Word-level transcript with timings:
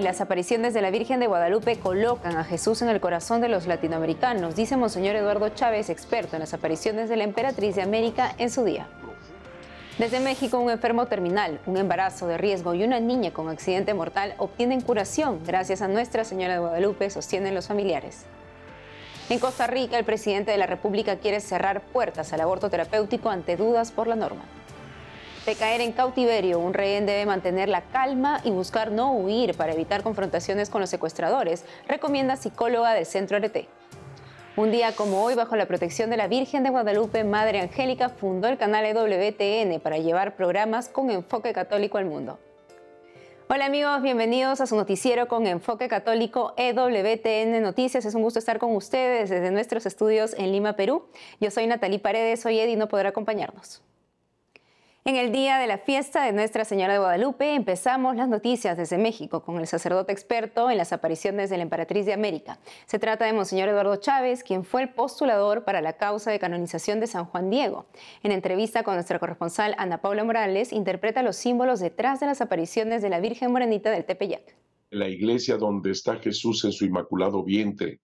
hoy 0.00 0.04
las 0.04 0.22
apariciones 0.22 0.72
de 0.72 0.80
la 0.80 0.90
Virgen 0.90 1.20
de 1.20 1.26
Guadalupe 1.26 1.78
colocan 1.78 2.34
a 2.38 2.44
Jesús 2.44 2.80
en 2.80 2.88
el 2.88 3.00
corazón 3.00 3.42
de 3.42 3.50
los 3.50 3.66
latinoamericanos, 3.66 4.56
dice 4.56 4.78
Monseñor 4.78 5.14
Eduardo 5.14 5.50
Chávez, 5.50 5.90
experto 5.90 6.36
en 6.36 6.40
las 6.40 6.54
apariciones 6.54 7.10
de 7.10 7.16
la 7.16 7.24
emperatriz 7.24 7.76
de 7.76 7.82
América 7.82 8.34
en 8.38 8.50
su 8.50 8.64
día. 8.64 8.88
Desde 9.98 10.20
México, 10.20 10.58
un 10.58 10.70
enfermo 10.70 11.04
terminal, 11.04 11.60
un 11.66 11.76
embarazo 11.76 12.26
de 12.26 12.38
riesgo 12.38 12.72
y 12.72 12.82
una 12.82 12.98
niña 12.98 13.32
con 13.32 13.50
accidente 13.50 13.92
mortal 13.92 14.32
obtienen 14.38 14.80
curación 14.80 15.40
gracias 15.44 15.82
a 15.82 15.88
Nuestra 15.88 16.24
Señora 16.24 16.54
de 16.54 16.60
Guadalupe, 16.60 17.10
sostienen 17.10 17.54
los 17.54 17.68
familiares. 17.68 18.24
En 19.28 19.38
Costa 19.38 19.66
Rica, 19.66 19.98
el 19.98 20.06
presidente 20.06 20.50
de 20.50 20.56
la 20.56 20.66
República 20.66 21.16
quiere 21.16 21.40
cerrar 21.40 21.82
puertas 21.82 22.32
al 22.32 22.40
aborto 22.40 22.70
terapéutico 22.70 23.28
ante 23.28 23.56
dudas 23.56 23.92
por 23.92 24.06
la 24.06 24.16
norma. 24.16 24.44
De 25.46 25.54
caer 25.54 25.80
en 25.80 25.92
cautiverio, 25.92 26.58
un 26.58 26.74
rehén 26.74 27.06
debe 27.06 27.24
mantener 27.24 27.70
la 27.70 27.80
calma 27.80 28.40
y 28.44 28.50
buscar 28.50 28.92
no 28.92 29.12
huir 29.12 29.56
para 29.56 29.72
evitar 29.72 30.02
confrontaciones 30.02 30.68
con 30.68 30.82
los 30.82 30.90
secuestradores, 30.90 31.64
recomienda 31.88 32.36
psicóloga 32.36 32.92
del 32.92 33.06
Centro 33.06 33.38
RT. 33.38 33.66
Un 34.56 34.70
día 34.70 34.92
como 34.92 35.24
hoy, 35.24 35.34
bajo 35.34 35.56
la 35.56 35.66
protección 35.66 36.10
de 36.10 36.18
la 36.18 36.28
Virgen 36.28 36.62
de 36.62 36.68
Guadalupe, 36.68 37.24
Madre 37.24 37.60
Angélica 37.60 38.10
fundó 38.10 38.48
el 38.48 38.58
canal 38.58 38.84
EWTN 38.84 39.80
para 39.80 39.96
llevar 39.96 40.36
programas 40.36 40.90
con 40.90 41.10
enfoque 41.10 41.54
católico 41.54 41.96
al 41.96 42.04
mundo. 42.04 42.38
Hola 43.48 43.64
amigos, 43.64 44.02
bienvenidos 44.02 44.60
a 44.60 44.66
su 44.66 44.76
noticiero 44.76 45.26
con 45.26 45.46
enfoque 45.46 45.88
católico 45.88 46.52
EWTN 46.58 47.62
Noticias. 47.62 48.04
Es 48.04 48.14
un 48.14 48.22
gusto 48.22 48.38
estar 48.38 48.58
con 48.58 48.76
ustedes 48.76 49.30
desde 49.30 49.50
nuestros 49.50 49.86
estudios 49.86 50.34
en 50.34 50.52
Lima, 50.52 50.74
Perú. 50.76 51.06
Yo 51.40 51.50
soy 51.50 51.66
Natalie 51.66 51.98
Paredes, 51.98 52.44
hoy 52.44 52.60
Eddie 52.60 52.76
no 52.76 52.88
podrá 52.88 53.08
acompañarnos. 53.08 53.82
En 55.10 55.16
el 55.16 55.32
día 55.32 55.58
de 55.58 55.66
la 55.66 55.78
fiesta 55.78 56.24
de 56.24 56.32
Nuestra 56.32 56.64
Señora 56.64 56.92
de 56.92 57.00
Guadalupe 57.00 57.56
empezamos 57.56 58.14
las 58.14 58.28
noticias 58.28 58.76
desde 58.76 58.96
México 58.96 59.42
con 59.42 59.58
el 59.58 59.66
sacerdote 59.66 60.12
experto 60.12 60.70
en 60.70 60.76
las 60.76 60.92
apariciones 60.92 61.50
de 61.50 61.56
la 61.56 61.64
Emperatriz 61.64 62.06
de 62.06 62.12
América. 62.12 62.60
Se 62.86 63.00
trata 63.00 63.24
de 63.24 63.32
Monseñor 63.32 63.68
Eduardo 63.68 63.96
Chávez, 63.96 64.44
quien 64.44 64.62
fue 64.62 64.82
el 64.82 64.90
postulador 64.90 65.64
para 65.64 65.80
la 65.82 65.94
causa 65.94 66.30
de 66.30 66.38
canonización 66.38 67.00
de 67.00 67.08
San 67.08 67.24
Juan 67.24 67.50
Diego. 67.50 67.86
En 68.22 68.30
entrevista 68.30 68.84
con 68.84 68.94
nuestra 68.94 69.18
corresponsal 69.18 69.74
Ana 69.78 70.00
Paula 70.00 70.22
Morales, 70.22 70.72
interpreta 70.72 71.24
los 71.24 71.34
símbolos 71.34 71.80
detrás 71.80 72.20
de 72.20 72.26
las 72.26 72.40
apariciones 72.40 73.02
de 73.02 73.10
la 73.10 73.18
Virgen 73.18 73.50
Morenita 73.50 73.90
del 73.90 74.04
Tepeyac. 74.04 74.56
La 74.90 75.08
iglesia 75.08 75.56
donde 75.56 75.90
está 75.90 76.20
Jesús 76.20 76.64
en 76.64 76.70
su 76.70 76.84
inmaculado 76.84 77.42
vientre. 77.42 77.98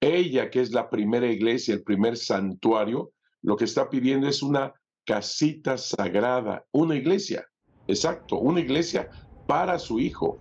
Ella, 0.00 0.50
que 0.50 0.60
es 0.60 0.70
la 0.70 0.88
primera 0.88 1.26
iglesia, 1.26 1.74
el 1.74 1.82
primer 1.82 2.16
santuario, 2.16 3.10
lo 3.40 3.56
que 3.56 3.64
está 3.64 3.90
pidiendo 3.90 4.28
es 4.28 4.40
una 4.40 4.72
casita 5.04 5.76
sagrada, 5.78 6.64
una 6.72 6.94
iglesia, 6.94 7.46
exacto, 7.86 8.38
una 8.38 8.60
iglesia 8.60 9.10
para 9.46 9.78
su 9.78 9.98
hijo, 9.98 10.38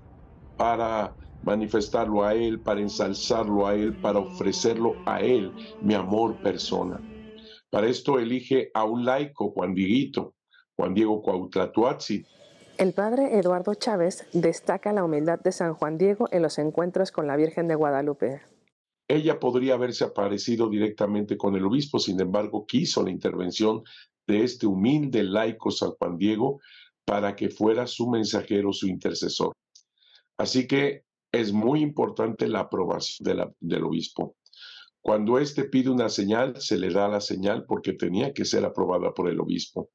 para 0.57 1.15
manifestarlo 1.43 2.23
a 2.23 2.33
él, 2.33 2.59
para 2.59 2.81
ensalzarlo 2.81 3.67
a 3.67 3.73
él, 3.73 3.95
para 3.95 4.19
ofrecerlo 4.19 4.95
a 5.05 5.21
él, 5.21 5.51
mi 5.81 5.93
amor 5.93 6.41
persona. 6.41 6.99
Para 7.69 7.87
esto 7.87 8.19
elige 8.19 8.69
a 8.73 8.83
un 8.83 9.05
laico, 9.05 9.51
Juan 9.51 9.73
Dieguito, 9.73 10.33
Juan 10.75 10.93
Diego 10.93 11.21
Cuautlatuazzi. 11.21 12.25
El 12.77 12.93
padre 12.93 13.37
Eduardo 13.37 13.75
Chávez 13.75 14.27
destaca 14.33 14.91
la 14.93 15.03
humildad 15.03 15.39
de 15.39 15.51
San 15.51 15.73
Juan 15.73 15.97
Diego 15.97 16.27
en 16.31 16.41
los 16.41 16.57
encuentros 16.57 17.11
con 17.11 17.27
la 17.27 17.35
Virgen 17.35 17.67
de 17.67 17.75
Guadalupe. 17.75 18.41
Ella 19.07 19.39
podría 19.39 19.73
haberse 19.73 20.05
aparecido 20.05 20.69
directamente 20.69 21.37
con 21.37 21.55
el 21.55 21.65
obispo, 21.65 21.99
sin 21.99 22.19
embargo, 22.19 22.65
quiso 22.65 23.03
la 23.03 23.11
intervención 23.11 23.83
de 24.27 24.43
este 24.43 24.67
humilde 24.67 25.23
laico 25.23 25.71
San 25.71 25.91
Juan 25.91 26.17
Diego 26.17 26.59
para 27.05 27.35
que 27.35 27.49
fuera 27.49 27.87
su 27.87 28.09
mensajero, 28.09 28.73
su 28.73 28.87
intercesor. 28.87 29.53
Así 30.37 30.67
que 30.67 31.03
es 31.31 31.51
muy 31.53 31.81
importante 31.81 32.47
la 32.47 32.61
aprobación 32.61 33.53
del 33.59 33.83
obispo. 33.83 34.35
Cuando 35.01 35.39
éste 35.39 35.63
pide 35.63 35.89
una 35.89 36.09
señal, 36.09 36.61
se 36.61 36.77
le 36.77 36.91
da 36.91 37.07
la 37.07 37.21
señal 37.21 37.65
porque 37.65 37.93
tenía 37.93 38.33
que 38.33 38.45
ser 38.45 38.65
aprobada 38.65 39.13
por 39.13 39.29
el 39.29 39.39
obispo. 39.39 39.89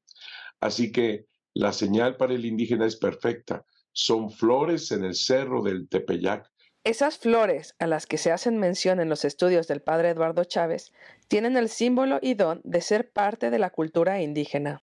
Así 0.59 0.91
que 0.91 1.27
la 1.53 1.71
señal 1.71 2.17
para 2.17 2.33
el 2.33 2.45
indígena 2.45 2.85
es 2.85 2.97
perfecta. 2.97 3.65
Son 3.93 4.29
flores 4.29 4.91
en 4.91 5.05
el 5.05 5.15
cerro 5.15 5.63
del 5.63 5.87
Tepeyac 5.87 6.51
esas 6.87 7.17
flores 7.17 7.75
a 7.79 7.87
las 7.87 8.05
que 8.05 8.17
se 8.17 8.31
hacen 8.31 8.59
mención 8.59 9.01
en 9.01 9.09
los 9.09 9.25
estudios 9.25 9.67
del 9.67 9.81
padre 9.81 10.11
Eduardo 10.11 10.45
Chávez 10.45 10.93
tienen 11.27 11.57
el 11.57 11.67
símbolo 11.67 12.19
y 12.21 12.33
don 12.33 12.61
de 12.63 12.79
ser 12.79 13.11
parte 13.11 13.49
de 13.49 13.59
la 13.59 13.71
cultura 13.71 14.21
indígena. 14.21 14.85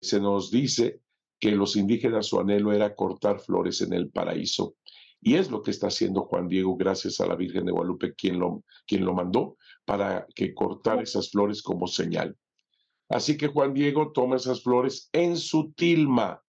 Se 0.00 0.18
nos 0.18 0.50
dice 0.50 1.02
que 1.38 1.50
los 1.50 1.76
indígenas 1.76 2.28
su 2.28 2.40
anhelo 2.40 2.72
era 2.72 2.94
cortar 2.94 3.38
flores 3.40 3.82
en 3.82 3.92
el 3.92 4.08
paraíso. 4.08 4.76
Y 5.20 5.34
es 5.34 5.50
lo 5.50 5.60
que 5.60 5.72
está 5.72 5.88
haciendo 5.88 6.22
Juan 6.22 6.48
Diego 6.48 6.74
gracias 6.74 7.20
a 7.20 7.26
la 7.26 7.36
Virgen 7.36 7.66
de 7.66 7.72
Guadalupe, 7.72 8.14
quien 8.14 8.38
lo, 8.38 8.64
quien 8.86 9.04
lo 9.04 9.12
mandó 9.12 9.58
para 9.84 10.26
que 10.34 10.54
cortar 10.54 11.02
esas 11.02 11.30
flores 11.30 11.60
como 11.60 11.86
señal. 11.86 12.34
Así 13.10 13.36
que 13.36 13.48
Juan 13.48 13.74
Diego 13.74 14.10
toma 14.12 14.36
esas 14.36 14.62
flores 14.62 15.10
en 15.12 15.36
su 15.36 15.74
tilma. 15.74 16.42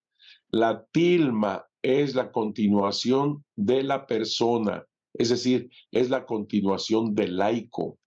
La 0.49 0.85
tilma 0.93 1.65
es 1.87 2.15
la 2.15 2.31
continuación 2.31 3.45
de 3.55 3.81
la 3.81 4.05
persona, 4.05 4.85
es 5.13 5.29
decir, 5.29 5.69
es 5.91 6.09
la 6.09 6.25
continuación 6.25 7.15
del 7.15 7.37
laico. 7.37 7.97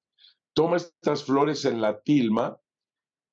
Toma 0.52 0.76
estas 0.76 1.24
flores 1.24 1.64
en 1.64 1.80
la 1.80 2.02
tilma 2.02 2.58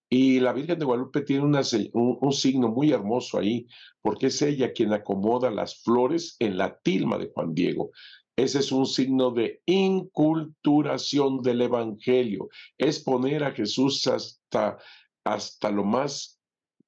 y 0.09 0.39
la 0.39 0.53
Virgen 0.53 0.79
de 0.79 0.85
Guadalupe 0.85 1.21
tiene 1.21 1.43
un, 1.43 2.33
signo 2.33 2.69
muy 2.69 2.91
hermoso 2.91 3.39
ahí, 3.39 3.67
porque 4.01 4.27
es 4.27 4.41
ella 4.41 4.71
quien 4.71 4.93
acomoda 4.93 5.51
las 5.51 5.81
flores 5.81 6.37
en 6.39 6.57
la 6.57 6.79
tilma 6.79 7.17
de 7.17 7.29
Juan 7.33 7.53
Diego. 7.53 7.91
Ese 8.37 8.59
es 8.59 8.71
un 8.71 8.85
signo 8.85 9.31
de 9.31 9.61
inculturación 9.65 11.41
del 11.41 11.61
Evangelio, 11.61 12.47
es 12.77 13.03
poner 13.03 13.43
a 13.43 13.51
Jesús 13.51 14.07
hasta, 14.07 14.77
hasta 15.25 15.71
lo 15.71 15.83
más 15.83 16.39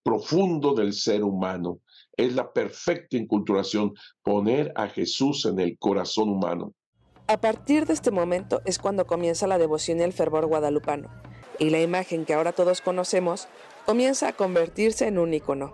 profundo 0.02 0.74
del 0.74 0.94
ser 0.94 1.24
humano. 1.24 1.82
Es 2.20 2.36
la 2.36 2.52
perfecta 2.52 3.16
inculturación, 3.16 3.94
poner 4.24 4.74
a 4.76 4.90
Jesús 4.90 5.46
en 5.46 5.58
el 5.58 5.78
corazón 5.78 6.28
humano. 6.28 6.74
A 7.28 7.40
partir 7.40 7.86
de 7.86 7.94
este 7.94 8.12
momento 8.12 8.62
es 8.66 8.78
cuando 8.78 9.08
comienza 9.08 9.48
la 9.48 9.58
devoción 9.58 10.00
y 10.00 10.04
el 10.04 10.12
fervor 10.12 10.46
guadalupano, 10.46 11.08
y 11.60 11.70
la 11.70 11.82
imagen 11.82 12.26
que 12.26 12.34
ahora 12.34 12.52
todos 12.52 12.82
conocemos 12.82 13.48
comienza 13.86 14.28
a 14.28 14.34
convertirse 14.34 15.08
en 15.08 15.18
un 15.18 15.34
icono. 15.34 15.72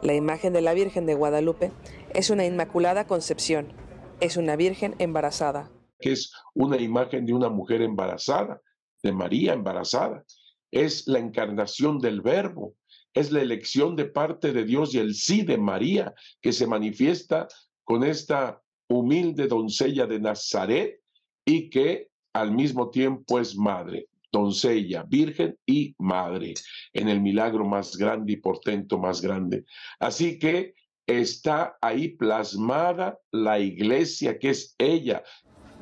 La 0.00 0.14
imagen 0.14 0.52
de 0.52 0.60
la 0.60 0.74
Virgen 0.74 1.06
de 1.06 1.16
Guadalupe 1.16 1.72
es 2.14 2.30
una 2.30 2.46
inmaculada 2.46 3.08
concepción, 3.08 3.72
es 4.20 4.36
una 4.36 4.54
Virgen 4.54 4.94
embarazada. 5.00 5.72
Que 5.98 6.12
es 6.12 6.32
una 6.54 6.76
imagen 6.76 7.26
de 7.26 7.32
una 7.32 7.48
mujer 7.48 7.82
embarazada, 7.82 8.60
de 9.02 9.10
María 9.10 9.54
embarazada. 9.54 10.24
Es 10.70 11.08
la 11.08 11.18
encarnación 11.18 11.98
del 11.98 12.20
Verbo, 12.20 12.76
es 13.14 13.32
la 13.32 13.40
elección 13.40 13.96
de 13.96 14.06
parte 14.06 14.52
de 14.52 14.64
Dios 14.64 14.94
y 14.94 14.98
el 14.98 15.14
sí 15.14 15.42
de 15.42 15.58
María 15.58 16.14
que 16.40 16.52
se 16.52 16.66
manifiesta 16.66 17.48
con 17.84 18.04
esta 18.04 18.62
humilde 18.88 19.46
doncella 19.46 20.06
de 20.06 20.20
Nazaret 20.20 21.00
y 21.44 21.70
que 21.70 22.08
al 22.32 22.52
mismo 22.52 22.90
tiempo 22.90 23.40
es 23.40 23.56
madre, 23.56 24.08
doncella, 24.30 25.04
virgen 25.04 25.56
y 25.66 25.94
madre, 25.98 26.54
en 26.92 27.08
el 27.08 27.20
milagro 27.20 27.64
más 27.64 27.96
grande 27.96 28.32
y 28.32 28.36
portento 28.36 28.98
más 28.98 29.20
grande. 29.20 29.64
Así 29.98 30.38
que 30.38 30.74
está 31.06 31.76
ahí 31.80 32.10
plasmada 32.16 33.18
la 33.32 33.58
iglesia 33.58 34.38
que 34.38 34.50
es 34.50 34.74
ella. 34.78 35.22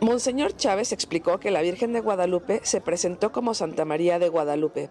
Monseñor 0.00 0.56
Chávez 0.56 0.92
explicó 0.92 1.40
que 1.40 1.50
la 1.50 1.60
Virgen 1.60 1.92
de 1.92 2.00
Guadalupe 2.00 2.60
se 2.62 2.80
presentó 2.80 3.32
como 3.32 3.52
Santa 3.52 3.84
María 3.84 4.18
de 4.18 4.28
Guadalupe 4.28 4.90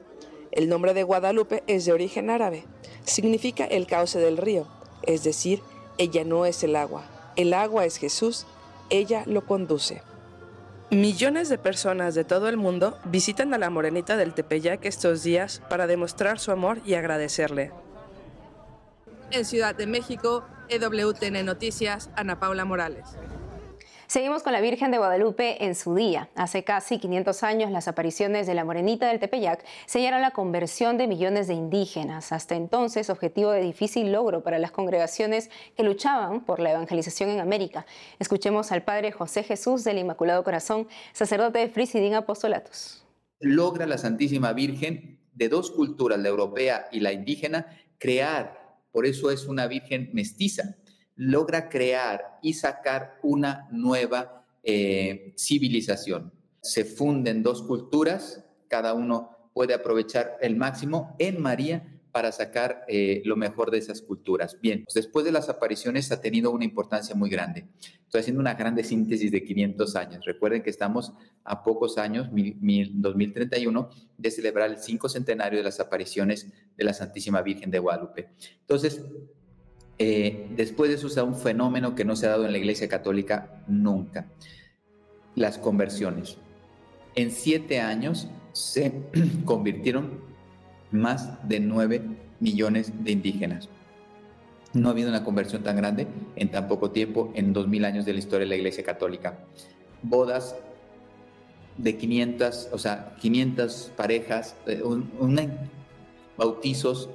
el 0.52 0.70
nombre 0.70 0.94
de 0.94 1.04
Guadalupe 1.04 1.64
es 1.68 1.86
de 1.86 1.94
origen 1.94 2.30
árabe. 2.30 2.66
Significa 3.04 3.66
el 3.66 3.88
cauce 3.88 4.20
del 4.20 4.38
río, 4.38 4.68
es 5.04 5.24
decir, 5.24 5.62
ella 5.98 6.24
no 6.24 6.46
es 6.46 6.64
el 6.64 6.76
agua. 6.76 7.04
El 7.36 7.54
agua 7.54 7.86
es 7.86 7.98
Jesús, 7.98 8.46
ella 8.90 9.24
lo 9.26 9.46
conduce. 9.46 10.02
Millones 10.90 11.50
de 11.50 11.58
personas 11.58 12.16
de 12.16 12.24
todo 12.24 12.48
el 12.48 12.56
mundo 12.56 12.98
visitan 13.04 13.54
a 13.54 13.58
la 13.58 13.70
morenita 13.70 14.16
del 14.16 14.34
Tepeyac 14.34 14.86
estos 14.86 15.22
días 15.22 15.62
para 15.70 15.86
demostrar 15.86 16.40
su 16.40 16.52
amor 16.52 16.80
y 16.86 16.94
agradecerle. 16.94 17.72
En 19.32 19.44
Ciudad 19.44 19.76
de 19.76 19.86
México, 19.86 20.46
EWTN 20.70 21.46
Noticias, 21.46 22.10
Ana 22.16 22.40
Paula 22.40 22.64
Morales. 22.64 23.06
Seguimos 24.08 24.42
con 24.42 24.54
la 24.54 24.62
Virgen 24.62 24.90
de 24.92 25.00
Guadalupe 25.00 25.66
en 25.66 25.76
su 25.76 25.94
día. 25.94 26.30
Hace 26.34 26.64
casi 26.64 26.98
500 26.98 27.44
años, 27.44 27.72
las 27.72 27.90
apariciones 27.90 28.48
de 28.48 28.54
la 28.54 28.64
Morenita 28.64 29.10
del 29.10 29.20
Tepeyac 29.20 29.66
sellaron 29.86 30.22
la 30.22 30.32
conversión 30.32 30.98
de 30.98 31.08
millones 31.08 31.50
de 31.50 31.56
indígenas. 31.56 32.32
Hasta 32.32 32.56
entonces, 32.56 33.10
objetivo 33.10 33.52
de 33.52 33.62
difícil 33.62 34.14
logro 34.14 34.44
para 34.44 34.60
las 34.60 34.72
congregaciones 34.72 35.50
que 35.76 35.84
luchaban 35.84 36.46
por 36.46 36.62
la 36.62 36.72
evangelización 36.72 37.32
en 37.32 37.42
América. 37.42 37.86
Escuchemos 38.18 38.72
al 38.72 38.82
Padre 38.82 39.12
José 39.12 39.44
Jesús 39.44 39.84
del 39.84 39.98
Inmaculado 39.98 40.42
Corazón, 40.46 40.88
sacerdote 41.12 41.60
de 41.60 41.68
Frisidín 41.68 42.14
Apostolatus. 42.14 43.04
Logra 43.42 43.86
la 43.86 43.98
Santísima 43.98 44.54
Virgen 44.54 45.20
de 45.34 45.50
dos 45.50 45.70
culturas, 45.70 46.18
la 46.18 46.30
europea 46.30 46.88
y 46.94 47.02
la 47.02 47.12
indígena, 47.12 47.78
crear. 47.98 48.80
Por 48.94 49.06
eso 49.06 49.32
es 49.32 49.48
una 49.48 49.68
Virgen 49.68 50.12
mestiza 50.14 50.78
logra 51.18 51.68
crear 51.68 52.40
y 52.42 52.54
sacar 52.54 53.20
una 53.24 53.68
nueva 53.72 54.46
eh, 54.64 55.34
civilización. 55.38 56.32
Se 56.62 56.86
funden 56.86 57.44
dos 57.44 57.64
culturas, 57.64 58.46
cada 58.68 58.94
uno 58.94 59.50
puede 59.54 59.74
aprovechar 59.74 60.38
el 60.42 60.56
máximo 60.56 61.16
en 61.20 61.42
María 61.42 61.98
para 62.12 62.32
sacar 62.32 62.84
eh, 62.88 63.22
lo 63.26 63.36
mejor 63.36 63.70
de 63.70 63.78
esas 63.78 64.02
culturas. 64.02 64.58
Bien, 64.60 64.84
pues 64.86 64.96
después 64.96 65.24
de 65.24 65.32
las 65.32 65.50
apariciones 65.50 66.12
ha 66.12 66.20
tenido 66.20 66.52
una 66.52 66.66
importancia 66.66 67.14
muy 67.14 67.30
grande. 67.30 67.68
Estoy 68.04 68.22
haciendo 68.22 68.42
una 68.42 68.56
grande 68.56 68.84
síntesis 68.84 69.32
de 69.32 69.44
500 69.44 69.96
años. 69.96 70.26
Recuerden 70.26 70.64
que 70.64 70.70
estamos 70.70 71.14
a 71.44 71.64
pocos 71.64 71.98
años, 71.98 72.30
2031, 72.32 73.90
de 74.18 74.32
celebrar 74.32 74.70
el 74.70 74.78
cinco 74.78 75.10
centenario 75.10 75.60
de 75.60 75.64
las 75.64 75.80
apariciones 75.80 76.52
de 76.76 76.84
la 76.84 76.94
Santísima 76.94 77.42
Virgen 77.42 77.70
de 77.70 77.80
Guadalupe. 77.80 78.30
Entonces, 78.62 79.04
eh, 80.00 80.48
después 80.56 80.90
de 80.90 80.96
eso 80.96 81.10
se 81.10 81.16
da 81.16 81.24
un 81.24 81.36
fenómeno 81.36 81.96
que 81.96 82.06
no 82.06 82.16
se 82.16 82.28
ha 82.28 82.32
dado 82.32 82.46
en 82.46 82.52
la 82.52 82.58
Iglesia 82.58 82.88
Católica 82.88 83.64
nunca, 83.68 84.28
las 85.36 85.58
conversiones. 85.58 86.38
En 87.16 87.32
siete 87.32 87.80
años 87.82 88.28
se 88.54 88.94
convirtieron 89.46 90.22
más 90.92 91.48
de 91.48 91.60
9 91.60 92.02
millones 92.40 92.92
de 93.04 93.12
indígenas. 93.12 93.70
No 94.74 94.90
ha 94.90 94.92
habido 94.92 95.10
una 95.10 95.24
conversión 95.24 95.64
tan 95.64 95.78
grande 95.78 96.08
en 96.36 96.52
tan 96.52 96.68
poco 96.68 96.92
tiempo, 96.92 97.32
en 97.34 97.54
2000 97.54 97.86
años 97.86 98.06
de 98.06 98.14
la 98.14 98.20
historia 98.20 98.46
de 98.46 98.50
la 98.50 98.56
Iglesia 98.56 98.84
Católica. 98.84 99.40
Bodas 100.04 100.56
de 101.78 101.98
500, 101.98 102.70
o 102.72 102.78
sea, 102.78 103.16
500 103.20 103.92
parejas, 103.96 104.56
eh, 104.68 104.82
bautizos, 106.38 107.10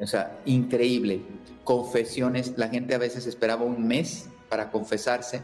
o 0.00 0.06
sea, 0.06 0.40
increíble. 0.44 1.22
Confesiones, 1.64 2.54
la 2.56 2.68
gente 2.68 2.94
a 2.94 2.98
veces 2.98 3.26
esperaba 3.26 3.64
un 3.64 3.86
mes 3.86 4.28
para 4.48 4.70
confesarse. 4.70 5.42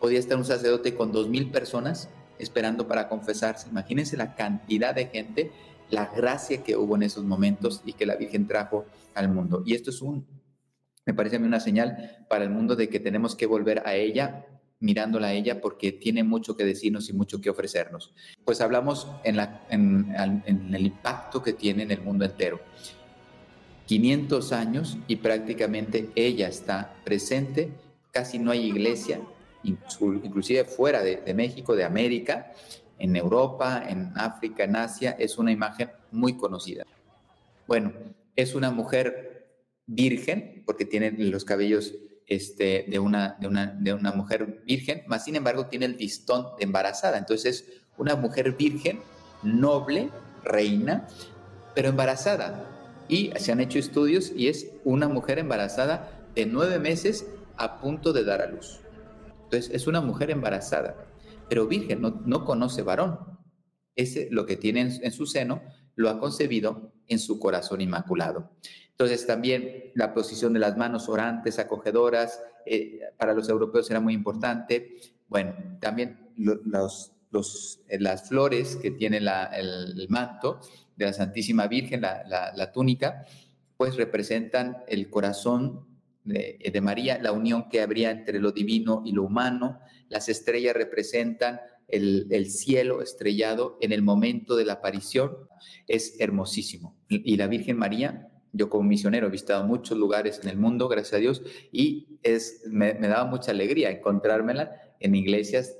Podía 0.00 0.18
estar 0.18 0.36
un 0.36 0.44
sacerdote 0.44 0.94
con 0.94 1.12
2.000 1.12 1.50
personas 1.50 2.08
esperando 2.38 2.86
para 2.86 3.08
confesarse. 3.08 3.68
Imagínense 3.68 4.16
la 4.16 4.34
cantidad 4.34 4.94
de 4.94 5.06
gente 5.06 5.52
la 5.90 6.06
gracia 6.06 6.62
que 6.62 6.76
hubo 6.76 6.96
en 6.96 7.04
esos 7.04 7.24
momentos 7.24 7.82
y 7.84 7.92
que 7.92 8.06
la 8.06 8.16
Virgen 8.16 8.46
trajo 8.46 8.86
al 9.14 9.28
mundo. 9.28 9.62
Y 9.64 9.74
esto 9.74 9.90
es 9.90 10.02
un, 10.02 10.26
me 11.04 11.14
parece 11.14 11.36
a 11.36 11.38
mí 11.38 11.46
una 11.46 11.60
señal 11.60 12.26
para 12.28 12.44
el 12.44 12.50
mundo 12.50 12.76
de 12.76 12.88
que 12.88 13.00
tenemos 13.00 13.36
que 13.36 13.46
volver 13.46 13.82
a 13.86 13.94
ella, 13.94 14.46
mirándola 14.80 15.28
a 15.28 15.32
ella, 15.32 15.60
porque 15.60 15.92
tiene 15.92 16.24
mucho 16.24 16.56
que 16.56 16.64
decirnos 16.64 17.08
y 17.08 17.12
mucho 17.12 17.40
que 17.40 17.50
ofrecernos. 17.50 18.12
Pues 18.44 18.60
hablamos 18.60 19.08
en, 19.24 19.36
la, 19.36 19.64
en, 19.70 20.12
en 20.18 20.74
el 20.74 20.86
impacto 20.86 21.42
que 21.42 21.52
tiene 21.52 21.84
en 21.84 21.92
el 21.92 22.02
mundo 22.02 22.24
entero. 22.24 22.60
500 23.86 24.52
años 24.52 24.98
y 25.06 25.16
prácticamente 25.16 26.10
ella 26.14 26.48
está 26.48 26.94
presente, 27.04 27.70
casi 28.10 28.38
no 28.38 28.50
hay 28.50 28.66
iglesia, 28.66 29.20
inclusive 29.62 30.64
fuera 30.64 31.02
de, 31.02 31.34
México, 31.34 31.74
de 31.74 31.84
América, 31.84 32.52
en 32.98 33.14
Europa, 33.14 33.84
en 33.88 34.12
África, 34.16 34.64
en 34.64 34.76
Asia, 34.76 35.16
es 35.18 35.38
una 35.38 35.52
imagen 35.52 35.90
muy 36.10 36.36
conocida. 36.36 36.84
Bueno, 37.66 37.92
es 38.34 38.54
una 38.54 38.70
mujer 38.70 39.48
virgen, 39.86 40.62
porque 40.66 40.84
tiene 40.84 41.12
los 41.12 41.44
cabellos 41.44 41.94
este, 42.26 42.86
de 42.88 42.98
una 42.98 44.12
mujer 44.14 44.62
virgen, 44.66 45.04
más 45.06 45.24
sin 45.24 45.36
embargo 45.36 45.66
tiene 45.66 45.86
el 45.86 45.96
listón 45.96 46.56
de 46.58 46.64
embarazada. 46.64 47.18
Entonces 47.18 47.60
es 47.60 47.82
una 47.98 48.16
mujer 48.16 48.52
virgen, 48.52 49.00
noble, 49.42 50.10
reina, 50.42 51.06
pero 51.74 51.88
embarazada. 51.88 52.75
Y 53.08 53.32
se 53.36 53.52
han 53.52 53.60
hecho 53.60 53.78
estudios 53.78 54.32
y 54.34 54.48
es 54.48 54.72
una 54.84 55.08
mujer 55.08 55.38
embarazada 55.38 56.26
de 56.34 56.46
nueve 56.46 56.78
meses 56.78 57.26
a 57.56 57.80
punto 57.80 58.12
de 58.12 58.24
dar 58.24 58.42
a 58.42 58.46
luz. 58.46 58.80
Entonces 59.44 59.70
es 59.72 59.86
una 59.86 60.00
mujer 60.00 60.30
embarazada 60.30 61.06
pero 61.48 61.66
virgen, 61.66 62.00
no, 62.00 62.44
conoce 62.44 62.82
varón. 62.82 63.18
Ese 63.94 64.28
lo 64.30 64.46
que 64.46 64.56
tiene 64.56 64.80
en, 64.80 65.12
su 65.12 65.26
seno 65.26 65.62
lo 65.94 66.10
ha 66.10 66.18
concebido 66.18 66.92
en 67.06 67.18
su 67.18 67.38
corazón 67.38 67.80
inmaculado. 67.80 68.50
Entonces 68.90 69.26
también 69.26 69.92
la 69.94 70.12
posición 70.12 70.52
de 70.52 70.60
las 70.60 70.76
manos 70.76 71.08
orantes, 71.08 71.58
acogedoras, 71.58 72.40
eh, 72.66 73.00
para 73.16 73.34
los 73.34 73.48
europeos 73.48 73.90
era 73.90 74.00
muy 74.00 74.14
importante. 74.14 74.96
Bueno, 75.28 75.54
también 75.80 76.32
los, 76.36 77.12
eh, 77.88 77.98
las 78.00 78.28
flores 78.28 78.76
que 78.76 78.90
tiene 78.90 79.18
el, 79.18 80.06
manto 80.08 80.60
de 80.96 81.04
la 81.06 81.12
Santísima 81.12 81.66
Virgen, 81.66 82.00
la, 82.00 82.72
túnica, 82.72 83.26
pues 83.76 83.96
representan 83.96 84.78
el 84.88 85.10
corazón 85.10 85.86
de, 86.24 86.58
de, 86.72 86.80
María, 86.80 87.18
la 87.18 87.32
unión 87.32 87.68
que 87.68 87.80
habría 87.80 88.10
entre 88.10 88.40
lo 88.40 88.52
divino 88.52 89.02
y 89.04 89.12
lo 89.12 89.22
humano, 89.22 89.80
las 90.08 90.28
estrellas 90.28 90.74
representan 90.74 91.60
el, 91.88 92.50
cielo 92.50 93.02
estrellado 93.02 93.78
en 93.80 93.92
el 93.92 94.02
momento 94.02 94.56
de 94.56 94.64
la 94.64 94.74
aparición. 94.74 95.36
Es 95.86 96.20
hermosísimo. 96.20 96.96
Y 97.08 97.36
la 97.36 97.46
Virgen 97.46 97.78
María, 97.78 98.28
yo 98.52 98.68
como 98.68 98.88
misionero 98.88 99.28
he 99.28 99.30
visitado 99.30 99.64
muchos 99.64 99.96
lugares 99.96 100.40
en 100.42 100.48
el 100.48 100.56
mundo, 100.56 100.88
gracias 100.88 101.14
a 101.14 101.18
Dios, 101.18 101.42
y 101.72 102.18
es, 102.22 102.62
me, 102.66 102.94
me 102.94 103.08
daba 103.08 103.24
mucha 103.24 103.52
alegría 103.52 103.90
encontrármela 103.90 104.72
en 105.00 105.14
iglesias 105.14 105.76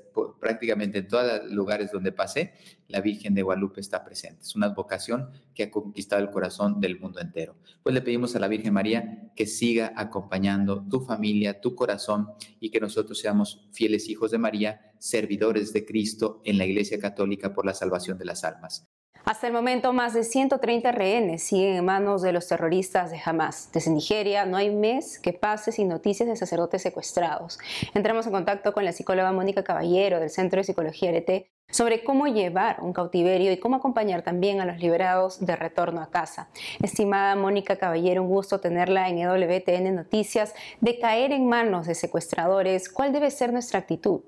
prácticamente 0.47 0.99
en 0.99 1.09
todos 1.09 1.43
los 1.43 1.51
lugares 1.51 1.91
donde 1.91 2.13
pasé, 2.13 2.53
la 2.87 3.01
Virgen 3.01 3.33
de 3.33 3.41
Guadalupe 3.41 3.81
está 3.81 4.05
presente. 4.05 4.43
Es 4.43 4.55
una 4.55 4.69
vocación 4.69 5.29
que 5.53 5.63
ha 5.63 5.71
conquistado 5.71 6.21
el 6.21 6.29
corazón 6.29 6.79
del 6.79 7.01
mundo 7.01 7.19
entero. 7.19 7.57
Pues 7.83 7.93
le 7.93 8.01
pedimos 8.01 8.33
a 8.33 8.39
la 8.39 8.47
Virgen 8.47 8.73
María 8.73 9.29
que 9.35 9.45
siga 9.45 9.91
acompañando 9.97 10.87
tu 10.89 11.01
familia, 11.01 11.59
tu 11.59 11.75
corazón 11.75 12.29
y 12.61 12.69
que 12.69 12.79
nosotros 12.79 13.19
seamos 13.19 13.67
fieles 13.73 14.07
hijos 14.07 14.31
de 14.31 14.37
María, 14.37 14.93
servidores 14.99 15.73
de 15.73 15.85
Cristo 15.85 16.41
en 16.45 16.57
la 16.57 16.65
Iglesia 16.65 16.97
Católica 16.97 17.53
por 17.53 17.65
la 17.65 17.73
salvación 17.73 18.17
de 18.17 18.23
las 18.23 18.45
almas. 18.45 18.87
Hasta 19.27 19.45
el 19.45 19.51
momento, 19.51 19.91
más 19.91 20.13
de 20.13 20.23
130 20.23 20.89
rehenes 20.93 21.43
siguen 21.43 21.75
en 21.75 21.83
manos 21.83 22.21
de 22.21 22.31
los 22.31 22.47
terroristas 22.47 23.11
de 23.11 23.19
Hamas. 23.25 23.69
Desde 23.73 23.91
Nigeria 23.91 24.45
no 24.45 24.55
hay 24.55 24.73
mes 24.73 25.19
que 25.19 25.33
pase 25.33 25.73
sin 25.73 25.89
noticias 25.89 26.29
de 26.29 26.37
sacerdotes 26.37 26.81
secuestrados. 26.81 27.59
Entramos 27.93 28.25
en 28.25 28.31
contacto 28.31 28.71
con 28.71 28.85
la 28.85 28.93
psicóloga 28.93 29.33
Mónica 29.33 29.65
Caballero 29.65 30.21
del 30.21 30.29
Centro 30.29 30.61
de 30.61 30.63
Psicología 30.63 31.11
RT 31.11 31.45
sobre 31.69 32.05
cómo 32.05 32.27
llevar 32.27 32.77
un 32.81 32.93
cautiverio 32.93 33.51
y 33.51 33.57
cómo 33.57 33.75
acompañar 33.75 34.21
también 34.21 34.61
a 34.61 34.65
los 34.65 34.79
liberados 34.79 35.45
de 35.45 35.57
retorno 35.57 35.99
a 35.99 36.09
casa. 36.09 36.47
Estimada 36.81 37.35
Mónica 37.35 37.75
Caballero, 37.75 38.23
un 38.23 38.29
gusto 38.29 38.61
tenerla 38.61 39.09
en 39.09 39.17
EWTN 39.17 39.93
Noticias. 39.93 40.55
De 40.79 40.99
caer 40.99 41.33
en 41.33 41.49
manos 41.49 41.85
de 41.85 41.95
secuestradores, 41.95 42.87
¿cuál 42.87 43.11
debe 43.11 43.29
ser 43.29 43.51
nuestra 43.51 43.79
actitud? 43.79 44.21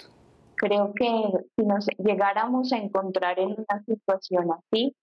Creo 0.59 0.93
que 0.93 1.07
si 1.55 1.65
nos 1.65 1.87
llegáramos 1.97 2.73
a 2.73 2.77
encontrar 2.77 3.39
en 3.39 3.51
una 3.51 3.81
situación 3.85 4.49
así, 4.51 4.93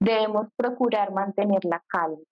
debemos 0.00 0.48
procurar 0.56 1.12
mantener 1.12 1.62
la 1.66 1.84
calma, 1.86 2.22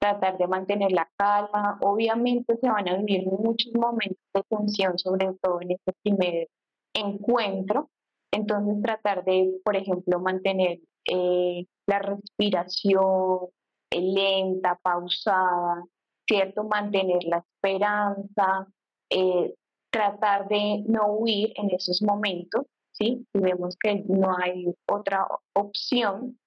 tratar 0.00 0.38
de 0.38 0.46
mantener 0.46 0.92
la 0.92 1.10
calma. 1.16 1.78
Obviamente 1.80 2.56
se 2.56 2.70
van 2.70 2.88
a 2.88 2.98
vivir 2.98 3.26
muchos 3.26 3.72
momentos 3.74 4.22
de 4.32 4.42
tensión, 4.48 4.96
sobre 4.96 5.34
todo 5.42 5.60
en 5.60 5.72
este 5.72 5.92
primer 6.04 6.48
encuentro. 6.94 7.90
Entonces 8.30 8.80
tratar 8.80 9.24
de, 9.24 9.60
por 9.64 9.74
ejemplo, 9.74 10.20
mantener 10.20 10.78
eh, 11.10 11.66
la 11.88 11.98
respiración 11.98 13.48
eh, 13.90 14.00
lenta, 14.00 14.78
pausada, 14.80 15.84
¿cierto? 16.28 16.62
Mantener 16.62 17.24
la 17.24 17.38
esperanza, 17.38 18.68
eh, 19.10 19.54
tratar 19.92 20.48
de 20.48 20.82
no 20.88 21.06
huir 21.12 21.52
en 21.56 21.70
esos 21.70 22.02
momentos, 22.02 22.66
¿sí? 22.92 23.26
Si 23.32 23.40
vemos 23.40 23.76
que 23.76 24.02
no 24.08 24.36
hay 24.36 24.66
otra 24.90 25.26
opción, 25.54 26.38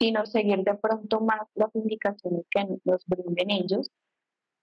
sino 0.00 0.26
seguir 0.26 0.64
de 0.64 0.74
pronto 0.74 1.20
más 1.20 1.42
las 1.54 1.74
indicaciones 1.74 2.44
que 2.50 2.66
nos 2.84 3.06
brinden 3.06 3.50
ellos 3.50 3.90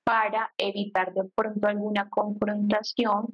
para 0.03 0.51
evitar 0.57 1.13
de 1.13 1.23
pronto 1.35 1.67
alguna 1.67 2.09
confrontación. 2.09 3.27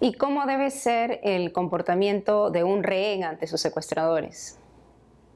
¿Y 0.00 0.12
cómo 0.14 0.46
debe 0.46 0.70
ser 0.70 1.20
el 1.22 1.52
comportamiento 1.52 2.50
de 2.50 2.64
un 2.64 2.82
rehén 2.82 3.24
ante 3.24 3.46
sus 3.46 3.60
secuestradores? 3.60 4.60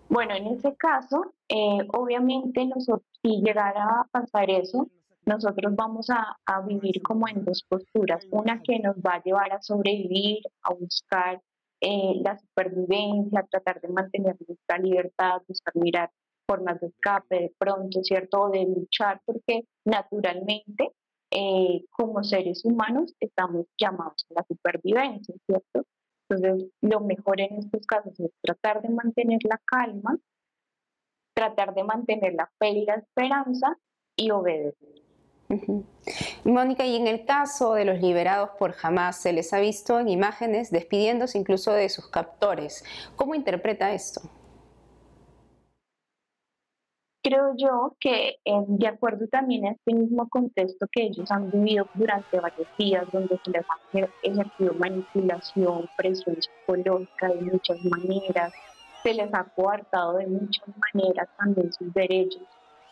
Bueno, 0.08 0.34
en 0.34 0.48
ese 0.48 0.74
caso, 0.76 1.32
eh, 1.48 1.78
obviamente 1.92 2.66
nosotros, 2.66 3.06
si 3.22 3.40
llegara 3.40 3.84
a 3.84 4.08
pasar 4.10 4.50
eso, 4.50 4.88
nosotros 5.26 5.74
vamos 5.76 6.08
a, 6.10 6.36
vivir 6.66 7.02
como 7.02 7.28
en 7.28 7.44
dos 7.44 7.64
posturas. 7.68 8.26
Una 8.30 8.62
que 8.62 8.78
nos 8.78 8.96
va 8.96 9.14
a 9.14 9.22
llevar 9.22 9.52
a 9.52 9.62
sobrevivir, 9.62 10.38
a 10.62 10.74
buscar 10.74 11.40
eh, 11.80 12.20
la 12.22 12.38
supervivencia, 12.38 13.46
tratar 13.50 13.80
de 13.80 13.88
mantener 13.88 14.36
nuestra 14.46 14.78
libertad, 14.78 15.42
buscar 15.46 15.74
mirar 15.76 16.10
formas 16.46 16.80
de 16.80 16.88
escape 16.88 17.34
de 17.36 17.54
pronto, 17.58 18.02
¿cierto? 18.02 18.50
de 18.50 18.64
luchar, 18.64 19.20
porque 19.24 19.64
naturalmente 19.84 20.92
eh, 21.30 21.84
como 21.90 22.22
seres 22.22 22.64
humanos 22.64 23.14
estamos 23.18 23.66
llamados 23.78 24.24
a 24.30 24.34
la 24.34 24.44
supervivencia, 24.46 25.34
¿cierto? 25.46 25.86
Entonces, 26.28 26.70
lo 26.80 27.00
mejor 27.00 27.40
en 27.40 27.58
estos 27.58 27.86
casos 27.86 28.18
es 28.20 28.30
tratar 28.40 28.82
de 28.82 28.88
mantener 28.88 29.40
la 29.44 29.60
calma, 29.64 30.16
tratar 31.34 31.74
de 31.74 31.84
mantener 31.84 32.34
la 32.34 32.50
fe 32.58 32.70
y 32.70 32.84
la 32.84 32.94
esperanza 32.94 33.76
y 34.16 34.30
obedecer. 34.30 35.03
Mónica, 36.44 36.86
y 36.86 36.96
en 36.96 37.06
el 37.06 37.24
caso 37.24 37.74
de 37.74 37.84
los 37.84 38.00
liberados 38.00 38.50
por 38.58 38.74
Hamas, 38.82 39.16
se 39.20 39.32
les 39.32 39.52
ha 39.52 39.60
visto 39.60 40.00
en 40.00 40.08
imágenes 40.08 40.70
despidiéndose 40.70 41.38
incluso 41.38 41.72
de 41.72 41.88
sus 41.88 42.08
captores. 42.08 42.84
¿Cómo 43.16 43.34
interpreta 43.34 43.92
esto? 43.92 44.22
Creo 47.22 47.54
yo 47.56 47.96
que 48.00 48.36
de 48.44 48.86
acuerdo 48.86 49.26
también 49.28 49.64
a 49.64 49.70
este 49.70 49.94
mismo 49.94 50.28
contexto 50.28 50.86
que 50.92 51.04
ellos 51.04 51.30
han 51.30 51.50
vivido 51.50 51.88
durante 51.94 52.38
varios 52.38 52.68
días, 52.76 53.06
donde 53.12 53.40
se 53.42 53.50
les 53.50 53.64
ha 53.64 54.08
ejercido 54.22 54.74
manipulación, 54.74 55.88
presión 55.96 56.36
psicológica 56.40 57.28
de 57.28 57.40
muchas 57.40 57.82
maneras, 57.84 58.52
se 59.02 59.14
les 59.14 59.32
ha 59.32 59.44
coartado 59.44 60.18
de 60.18 60.26
muchas 60.26 60.68
maneras 60.92 61.28
también 61.38 61.72
sus 61.72 61.94
derechos. 61.94 62.42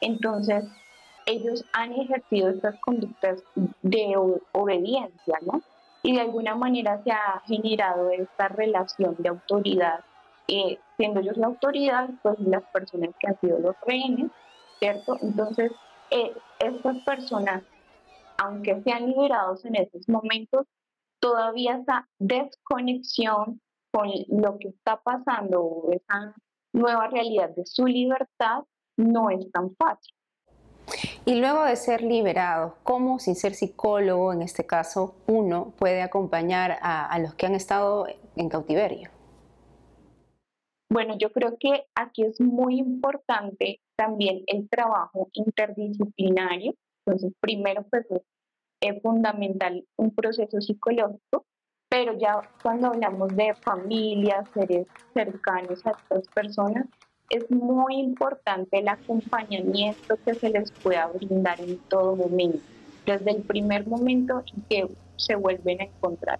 Entonces, 0.01 0.65
ellos 1.27 1.65
han 1.73 1.93
ejercido 1.93 2.51
estas 2.51 2.79
conductas 2.81 3.43
de 3.83 4.15
obediencia, 4.53 5.39
¿no? 5.43 5.63
Y 6.03 6.15
de 6.15 6.21
alguna 6.21 6.55
manera 6.57 7.03
se 7.05 7.13
ha 7.13 7.43
generado 7.47 8.11
esta 8.11 8.49
relación 8.49 9.17
de 9.19 9.29
autoridad, 9.29 10.01
eh, 10.49 10.79
siendo 10.97 11.21
ellos 11.21 11.37
la 11.37 11.47
autoridad, 11.47 12.11
pues 12.23 12.39
las 12.41 12.65
personas 12.73 13.11
que 13.21 13.29
han 13.29 13.41
sido 13.41 13.59
los 13.59 13.77
rehenes, 13.87 14.31
¿cierto? 14.79 15.17
Entonces, 15.23 15.71
eh, 16.11 16.33
estas 16.59 16.99
personas, 17.05 17.63
aunque 18.39 18.83
sean 18.83 19.07
liberados 19.07 19.65
en 19.65 19.77
estos 19.77 20.09
momentos, 20.09 20.67
todavía 21.21 21.77
esa 21.77 22.09
desconexión 22.19 23.61
con 23.93 24.09
lo 24.29 24.59
que 24.59 24.69
está 24.69 25.01
pasando, 25.01 25.89
esa 25.93 26.35
nueva 26.73 27.07
realidad 27.09 27.51
de 27.51 27.65
su 27.65 27.87
libertad, 27.87 28.65
no 28.97 29.31
es 29.31 29.51
tan 29.53 29.75
fácil. 29.77 30.15
Y 31.25 31.37
luego 31.37 31.65
de 31.65 31.77
ser 31.77 32.03
liberado, 32.03 32.77
¿cómo, 32.83 33.19
sin 33.19 33.37
ser 33.37 33.55
psicólogo 33.55 34.33
en 34.33 34.43
este 34.43 34.67
caso, 34.67 35.15
uno 35.27 35.73
puede 35.79 36.03
acompañar 36.03 36.79
a, 36.83 37.17
los 37.21 37.35
que 37.35 37.47
han 37.47 37.55
estado 37.55 38.07
en 38.37 38.49
cautiverio? 38.49 39.09
Bueno, 40.91 41.17
yo 41.17 41.33
creo 41.33 41.57
que 41.59 41.87
aquí 41.95 42.25
es 42.25 42.41
muy 42.41 42.79
importante 42.79 43.81
también 43.97 44.43
el 44.47 44.69
trabajo 44.69 45.29
interdisciplinario. 45.33 46.75
Entonces, 47.07 47.33
primero, 47.41 47.85
pues 47.89 48.07
es 48.81 49.03
fundamental 49.03 49.87
un 49.97 50.15
proceso 50.15 50.61
psicológico, 50.61 51.47
pero 51.89 52.19
ya 52.19 52.43
cuando 52.63 52.89
hablamos 52.89 53.35
de 53.37 53.55
familias, 53.55 54.49
seres 54.53 54.87
cercanos 55.15 55.87
a 55.87 55.93
estas 55.93 56.29
personas, 56.29 56.87
es 57.33 57.51
muy 57.51 57.97
importante 57.97 58.79
el 58.79 58.89
acompañamiento 58.89 60.19
que 60.23 60.35
se 60.35 60.51
les 60.51 60.71
pueda 60.71 61.07
brindar 61.07 61.59
en 61.61 61.79
todo 61.89 62.15
momento, 62.15 62.61
desde 63.07 63.31
el 63.31 63.43
primer 63.43 63.87
momento 63.87 64.43
en 64.55 64.63
que 64.69 64.95
se 65.17 65.35
vuelven 65.35 65.81
a 65.81 65.85
encontrar. 65.85 66.39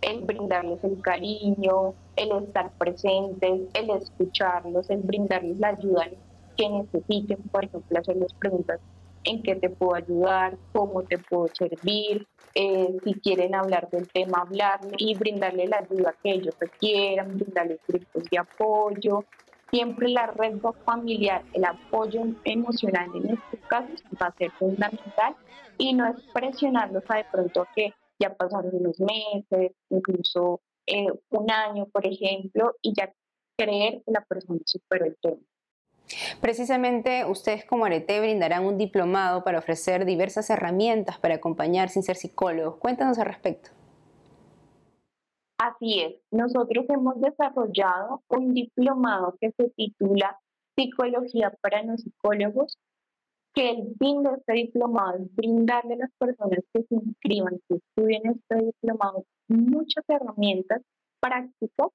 El 0.00 0.22
brindarles 0.22 0.82
el 0.82 1.00
cariño, 1.00 1.94
el 2.16 2.32
estar 2.42 2.72
presentes, 2.72 3.60
el 3.72 3.90
escucharlos, 3.90 4.90
el 4.90 5.02
brindarles 5.02 5.60
la 5.60 5.68
ayuda 5.68 6.08
que 6.56 6.68
necesiten, 6.68 7.38
por 7.52 7.64
ejemplo, 7.64 8.00
hacerles 8.00 8.32
preguntas 8.32 8.80
en 9.22 9.44
qué 9.44 9.54
te 9.54 9.70
puedo 9.70 9.94
ayudar, 9.94 10.58
cómo 10.72 11.04
te 11.04 11.18
puedo 11.18 11.46
servir, 11.56 12.26
eh, 12.56 12.96
si 13.04 13.14
quieren 13.14 13.54
hablar 13.54 13.88
del 13.90 14.08
tema, 14.08 14.40
hablar 14.40 14.80
y 14.98 15.14
brindarle 15.14 15.68
la 15.68 15.78
ayuda 15.88 16.16
que 16.20 16.32
ellos 16.32 16.54
requieran, 16.58 17.38
brindarles 17.38 17.78
grupos 17.86 18.24
de 18.28 18.38
apoyo, 18.38 19.24
siempre 19.72 20.08
la 20.10 20.26
red 20.26 20.58
familiar, 20.84 21.42
el 21.54 21.64
apoyo 21.64 22.22
emocional 22.44 23.10
en 23.14 23.30
estos 23.30 23.60
casos 23.68 24.02
va 24.20 24.26
a 24.26 24.36
ser 24.36 24.50
fundamental 24.52 25.34
y 25.78 25.94
no 25.94 26.06
es 26.06 26.20
presionarlos 26.34 27.02
a 27.08 27.16
de 27.16 27.24
pronto 27.24 27.66
que 27.74 27.94
ya 28.18 28.34
pasaron 28.34 28.70
unos 28.74 29.00
meses, 29.00 29.72
incluso 29.88 30.60
eh, 30.86 31.06
un 31.30 31.50
año, 31.50 31.86
por 31.86 32.06
ejemplo, 32.06 32.74
y 32.82 32.92
ya 32.94 33.12
creer 33.56 34.02
que 34.04 34.12
la 34.12 34.20
persona 34.24 34.60
superó 34.66 35.06
el 35.06 35.16
tema. 35.20 35.40
Precisamente 36.40 37.24
ustedes 37.24 37.64
como 37.64 37.86
Arete 37.86 38.20
brindarán 38.20 38.66
un 38.66 38.76
diplomado 38.76 39.42
para 39.42 39.58
ofrecer 39.58 40.04
diversas 40.04 40.50
herramientas 40.50 41.18
para 41.18 41.36
acompañar 41.36 41.88
sin 41.88 42.02
ser 42.02 42.16
psicólogos. 42.16 42.76
Cuéntanos 42.76 43.18
al 43.18 43.26
respecto. 43.26 43.70
Así 45.62 46.00
es, 46.00 46.16
nosotros 46.32 46.86
hemos 46.88 47.20
desarrollado 47.20 48.20
un 48.30 48.52
diplomado 48.52 49.36
que 49.40 49.52
se 49.52 49.70
titula 49.70 50.36
Psicología 50.74 51.52
para 51.62 51.84
los 51.84 52.00
psicólogos, 52.00 52.76
que 53.54 53.70
el 53.70 53.94
fin 53.96 54.24
de 54.24 54.30
este 54.38 54.54
diplomado 54.54 55.18
es 55.18 55.32
brindarle 55.36 55.94
a 55.94 55.98
las 55.98 56.10
personas 56.18 56.58
que 56.72 56.82
se 56.82 56.94
inscriban, 56.96 57.60
que 57.68 57.76
estudien 57.76 58.22
este 58.26 58.56
diplomado, 58.56 59.24
muchas 59.46 60.04
herramientas 60.08 60.82
prácticas 61.20 61.90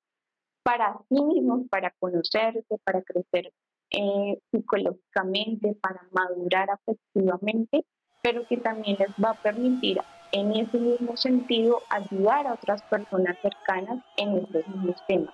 para 0.64 0.98
sí 1.10 1.22
mismos, 1.22 1.68
para 1.70 1.92
conocerse, 2.00 2.64
para 2.86 3.02
crecer 3.02 3.52
eh, 3.90 4.40
psicológicamente, 4.50 5.76
para 5.82 6.08
madurar 6.14 6.70
afectivamente, 6.70 7.84
pero 8.24 8.48
que 8.48 8.56
también 8.56 8.96
les 8.98 9.10
va 9.22 9.32
a 9.32 9.44
permitir 9.44 10.00
en 10.32 10.52
ese 10.56 10.78
mismo 10.78 11.16
sentido 11.16 11.82
ayudar 11.90 12.48
a 12.48 12.54
otras 12.54 12.82
personas 12.84 13.38
cercanas 13.42 14.04
en 14.18 14.38
estos 14.38 14.68
mismos 14.68 15.04
temas, 15.08 15.34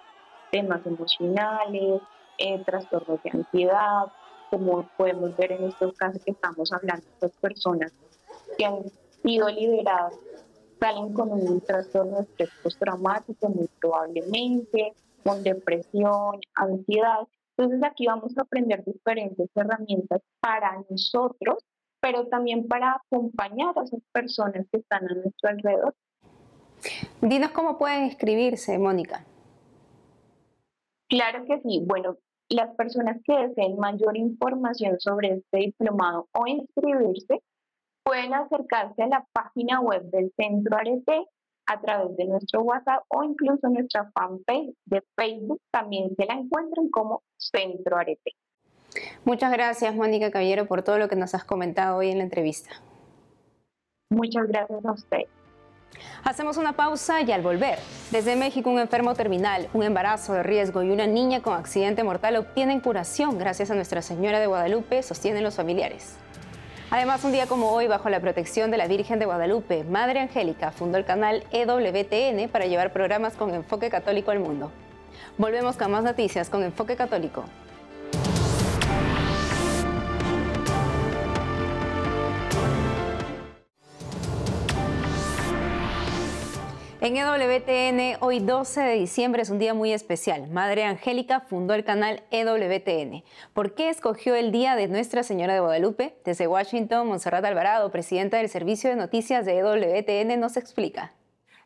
temas 0.52 0.86
emocionales, 0.86 2.02
eh, 2.38 2.64
trastornos 2.66 3.22
de 3.24 3.32
ansiedad, 3.32 4.06
como 4.50 4.88
podemos 4.98 5.36
ver 5.38 5.54
en 5.54 5.66
estos 5.66 5.94
casos 5.94 6.24
que 6.24 6.32
estamos 6.32 6.72
hablando, 6.72 7.06
estas 7.14 7.32
personas 7.38 7.92
que 8.58 8.66
han 8.66 8.84
sido 9.24 9.50
liberadas 9.50 10.14
salen 10.80 11.14
con 11.14 11.32
un 11.32 11.62
trastorno 11.62 12.18
de 12.18 12.24
estrés 12.24 12.50
postraumático 12.62 13.50
muy 13.50 13.70
probablemente, 13.80 14.94
con 15.24 15.42
depresión, 15.42 16.40
ansiedad. 16.56 17.20
Entonces 17.56 17.82
aquí 17.84 18.06
vamos 18.06 18.38
a 18.38 18.42
aprender 18.42 18.84
diferentes 18.84 19.50
herramientas 19.56 20.22
para 20.42 20.84
nosotros 20.90 21.64
pero 22.04 22.28
también 22.28 22.68
para 22.68 22.98
acompañar 22.98 23.80
a 23.80 23.84
esas 23.84 24.02
personas 24.12 24.68
que 24.70 24.80
están 24.80 25.10
a 25.10 25.14
nuestro 25.14 25.50
alrededor. 25.50 25.96
Dinos 27.22 27.52
cómo 27.52 27.78
pueden 27.78 28.04
inscribirse, 28.04 28.78
Mónica. 28.78 29.26
Claro 31.08 31.46
que 31.46 31.62
sí. 31.62 31.82
Bueno, 31.86 32.18
las 32.50 32.76
personas 32.76 33.22
que 33.24 33.34
deseen 33.48 33.78
mayor 33.78 34.18
información 34.18 35.00
sobre 35.00 35.36
este 35.36 35.60
diplomado 35.60 36.28
o 36.34 36.46
inscribirse 36.46 37.42
pueden 38.04 38.34
acercarse 38.34 39.02
a 39.04 39.08
la 39.08 39.26
página 39.32 39.80
web 39.80 40.04
del 40.12 40.30
Centro 40.36 40.76
Arete 40.76 41.26
a 41.68 41.80
través 41.80 42.18
de 42.18 42.26
nuestro 42.26 42.64
WhatsApp 42.64 43.06
o 43.08 43.24
incluso 43.24 43.70
nuestra 43.70 44.12
fanpage 44.12 44.76
de 44.88 45.02
Facebook. 45.16 45.62
También 45.72 46.14
se 46.18 46.26
la 46.26 46.34
encuentran 46.34 46.90
como 46.90 47.24
Centro 47.38 47.96
Arete. 47.96 48.34
Muchas 49.26 49.52
gracias, 49.52 49.96
Mónica 49.96 50.32
Caballero, 50.32 50.66
por 50.66 50.84
todo 50.84 50.98
lo 50.98 51.08
que 51.08 51.16
nos 51.16 51.34
has 51.34 51.44
comentado 51.44 51.98
hoy 51.98 52.10
en 52.10 52.18
la 52.18 52.24
entrevista. 52.24 52.70
Muchas 54.10 54.48
gracias 54.48 54.86
a 54.86 54.92
usted. 54.92 55.22
Hacemos 56.24 56.58
una 56.58 56.74
pausa 56.74 57.22
y 57.22 57.32
al 57.32 57.42
volver, 57.42 57.78
desde 58.12 58.36
México 58.36 58.70
un 58.70 58.80
enfermo 58.80 59.14
terminal, 59.14 59.70
un 59.74 59.84
embarazo 59.84 60.34
de 60.34 60.44
riesgo 60.44 60.82
y 60.84 60.90
una 60.90 61.06
niña 61.06 61.42
con 61.42 61.54
accidente 61.54 62.04
mortal 62.04 62.38
obtienen 62.38 62.80
curación 62.80 63.38
gracias 63.38 63.72
a 63.72 63.76
Nuestra 63.76 64.02
Señora 64.02 64.40
de 64.40 64.48
Guadalupe, 64.48 65.04
sostienen 65.04 65.44
los 65.44 65.56
familiares. 65.56 66.16
Además, 66.92 67.24
un 67.24 67.32
día 67.32 67.48
como 67.48 67.72
hoy, 67.72 67.88
bajo 67.88 68.10
la 68.10 68.20
protección 68.20 68.70
de 68.70 68.78
la 68.78 68.88
Virgen 68.88 69.18
de 69.18 69.26
Guadalupe, 69.26 69.84
Madre 69.84 70.20
Angélica 70.20 70.72
fundó 70.72 70.98
el 70.98 71.06
canal 71.06 71.44
EWTN 71.52 72.50
para 72.50 72.68
llevar 72.68 72.94
programas 72.94 73.34
con 73.34 73.54
enfoque 73.54 73.90
católico 73.90 74.32
al 74.32 74.40
mundo. 74.40 74.72
Volvemos 75.38 75.76
con 75.76 75.92
más 75.92 76.04
noticias 76.04 76.50
con 76.50 76.64
enfoque 76.64 76.96
católico. 76.96 77.46
En 87.06 87.18
EWTN, 87.18 88.16
hoy 88.22 88.40
12 88.40 88.80
de 88.80 88.94
diciembre 88.94 89.42
es 89.42 89.50
un 89.50 89.60
día 89.60 89.74
muy 89.74 89.92
especial. 89.92 90.48
Madre 90.48 90.86
Angélica 90.86 91.42
fundó 91.42 91.74
el 91.74 91.84
canal 91.84 92.24
EWTN. 92.32 93.26
¿Por 93.52 93.76
qué 93.76 93.90
escogió 93.90 94.36
el 94.36 94.54
día 94.54 94.78
de 94.78 94.88
Nuestra 94.88 95.22
Señora 95.24 95.54
de 95.54 95.60
Guadalupe? 95.60 96.16
Desde 96.24 96.48
Washington, 96.48 97.10
Monserrat 97.10 97.44
Alvarado, 97.44 97.92
presidenta 97.92 98.38
del 98.38 98.48
Servicio 98.48 98.90
de 98.90 98.96
Noticias 98.96 99.46
de 99.46 99.58
EWTN, 99.58 100.40
nos 100.40 100.56
explica. 100.56 101.12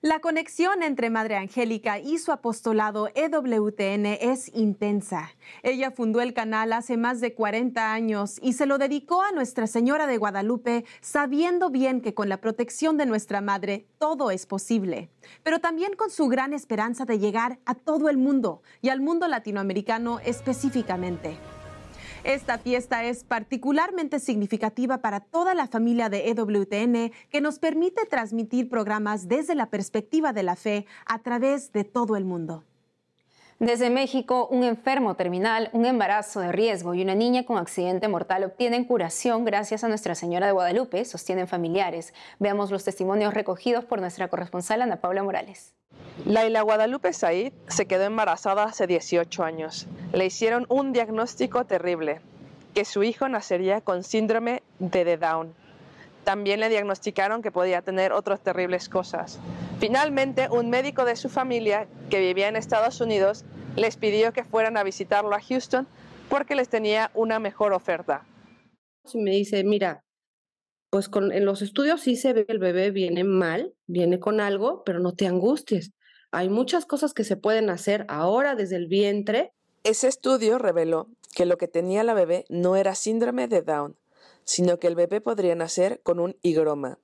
La 0.02 0.20
conexión 0.20 0.84
entre 0.84 1.10
Madre 1.10 1.38
Angélica 1.38 1.98
y 1.98 2.20
su 2.20 2.32
apostolado 2.32 3.10
EWTN 3.16 4.06
es 4.06 4.52
intensa. 4.54 5.32
Ella 5.64 5.90
fundó 5.90 6.22
el 6.22 6.36
canal 6.36 6.72
hace 6.74 6.98
más 6.98 7.20
de 7.20 7.34
40 7.34 7.94
años 7.94 8.38
y 8.44 8.54
se 8.54 8.68
lo 8.68 8.78
dedicó 8.78 9.24
a 9.24 9.32
Nuestra 9.32 9.66
Señora 9.66 10.06
de 10.06 10.18
Guadalupe, 10.18 10.86
sabiendo 11.02 11.72
bien 11.72 12.02
que 12.02 12.14
con 12.14 12.30
la 12.30 12.38
protección 12.38 12.98
de 12.98 13.08
nuestra 13.08 13.42
Madre 13.42 13.88
todo 13.98 14.30
es 14.30 14.46
posible, 14.46 15.10
pero 15.42 15.58
también 15.58 15.96
con 15.96 16.12
su 16.12 16.28
gran 16.28 16.54
esperanza 16.54 17.06
de 17.06 17.18
llegar 17.18 17.58
a 17.66 17.74
todo 17.74 18.08
el 18.10 18.18
mundo 18.18 18.62
y 18.84 18.90
al 18.90 19.02
mundo 19.02 19.28
latinoamericano 19.28 20.20
específicamente. 20.20 21.40
Esta 22.28 22.58
fiesta 22.58 23.06
es 23.06 23.24
particularmente 23.24 24.20
significativa 24.20 24.98
para 24.98 25.22
toda 25.22 25.54
la 25.54 25.66
familia 25.66 26.10
de 26.10 26.28
EWTN 26.28 27.14
que 27.30 27.40
nos 27.40 27.58
permite 27.58 28.06
transmitir 28.06 28.68
programas 28.68 29.30
desde 29.30 29.56
la 29.56 29.70
perspectiva 29.70 30.34
de 30.34 30.44
la 30.44 30.58
fe 30.58 30.86
a 31.06 31.20
través 31.20 31.72
de 31.72 31.86
todo 31.86 32.18
el 32.18 32.26
mundo. 32.26 32.66
Desde 33.60 33.90
México, 33.90 34.48
un 34.52 34.64
enfermo 34.64 35.16
terminal, 35.16 35.72
un 35.74 35.88
embarazo 35.88 36.42
de 36.42 36.52
riesgo 36.52 36.94
y 36.94 37.02
una 37.02 37.16
niña 37.16 37.44
con 37.44 37.58
accidente 37.58 38.08
mortal 38.08 38.44
obtienen 38.44 38.86
curación 38.86 39.46
gracias 39.46 39.84
a 39.84 39.88
Nuestra 39.88 40.14
Señora 40.14 40.46
de 40.46 40.52
Guadalupe, 40.52 41.04
sostienen 41.06 41.48
familiares. 41.48 42.14
Veamos 42.38 42.70
los 42.70 42.84
testimonios 42.84 43.34
recogidos 43.34 43.84
por 43.84 44.00
nuestra 44.00 44.28
corresponsal 44.28 44.84
Ana 44.84 44.98
Paula 44.98 45.24
Morales. 45.24 45.74
Laila 46.24 46.62
Guadalupe 46.62 47.14
Said 47.14 47.52
se 47.68 47.88
quedó 47.88 48.04
embarazada 48.04 48.64
hace 48.64 48.86
18 48.86 49.44
años. 49.44 49.88
Le 50.14 50.28
hicieron 50.28 50.68
un 50.70 50.94
diagnóstico 50.94 51.66
terrible, 51.66 52.22
que 52.76 52.86
su 52.86 53.02
hijo 53.02 53.28
nacería 53.28 53.82
con 53.82 54.04
síndrome 54.04 54.62
de 54.78 55.18
Down. 55.18 55.56
También 56.28 56.60
le 56.60 56.68
diagnosticaron 56.68 57.42
que 57.42 57.54
podía 57.54 57.82
tener 57.82 58.12
otras 58.12 58.42
terribles 58.42 58.90
cosas. 58.90 59.40
Finalmente, 59.80 60.50
un 60.52 60.70
médico 60.70 61.06
de 61.06 61.16
su 61.16 61.30
familia 61.30 61.88
que 62.10 62.20
vivía 62.20 62.50
en 62.50 62.58
Estados 62.58 63.00
Unidos 63.00 63.46
les 63.78 63.96
pidió 63.96 64.34
que 64.34 64.44
fueran 64.44 64.76
a 64.76 64.84
visitarlo 64.84 65.34
a 65.34 65.40
Houston 65.40 65.88
porque 66.28 66.56
les 66.56 66.68
tenía 66.68 67.12
una 67.14 67.40
mejor 67.40 67.72
oferta. 67.72 68.26
Me 69.14 69.32
dice, 69.32 69.64
mira, 69.64 70.04
pues 70.90 71.08
con, 71.08 71.32
en 71.32 71.46
los 71.46 71.62
estudios 71.62 72.02
sí 72.02 72.18
se 72.18 72.34
ve 72.34 72.46
que 72.46 72.52
el 72.52 72.60
bebé 72.60 72.92
viene 72.92 73.24
mal, 73.24 73.74
viene 73.88 74.20
con 74.20 74.42
algo, 74.42 74.84
pero 74.84 75.00
no 75.00 75.14
te 75.14 75.28
angusties. 75.28 75.94
Hay 76.34 76.50
muchas 76.50 76.86
cosas 76.86 77.14
que 77.14 77.24
se 77.24 77.38
pueden 77.38 77.70
hacer 77.70 78.06
ahora 78.10 78.56
desde 78.56 78.76
el 78.76 78.88
vientre. 78.88 79.54
Ese 79.86 80.10
estudio 80.10 80.58
reveló 80.58 81.08
que 81.34 81.46
lo 81.46 81.58
que 81.58 81.70
tenía 81.70 82.04
la 82.04 82.14
bebé 82.14 82.44
no 82.50 82.76
era 82.76 82.96
síndrome 82.96 83.48
de 83.48 83.62
Down, 83.62 83.96
sino 84.48 84.80
que 84.80 84.88
el 84.88 84.96
bebé 84.96 85.20
podría 85.20 85.56
nacer 85.56 86.00
con 86.04 86.22
un 86.22 86.38
higroma, 86.42 87.00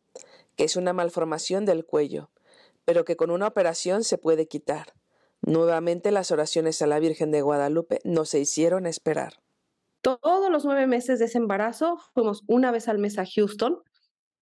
que 0.55 0.63
es 0.63 0.77
una 0.77 0.93
malformación 0.93 1.65
del 1.65 1.85
cuello, 1.85 2.31
pero 2.85 3.03
que 3.03 3.17
con 3.17 3.31
una 3.31 3.47
operación 3.47 4.05
se 4.05 4.17
puede 4.17 4.47
quitar. 4.47 4.93
Nuevamente 5.41 6.12
las 6.12 6.31
oraciones 6.31 6.81
a 6.81 6.88
la 6.88 7.00
Virgen 7.00 7.31
de 7.31 7.41
Guadalupe 7.41 8.00
no 8.05 8.23
se 8.23 8.39
hicieron 8.39 8.85
esperar. 8.85 9.33
Todos 10.01 10.50
los 10.50 10.63
nueve 10.63 10.88
meses 10.88 11.19
de 11.19 11.25
ese 11.25 11.38
embarazo 11.38 11.97
fuimos 12.13 12.43
una 12.47 12.71
vez 12.71 12.88
al 12.88 12.97
mes 12.97 13.19
a 13.19 13.25
Houston 13.25 13.77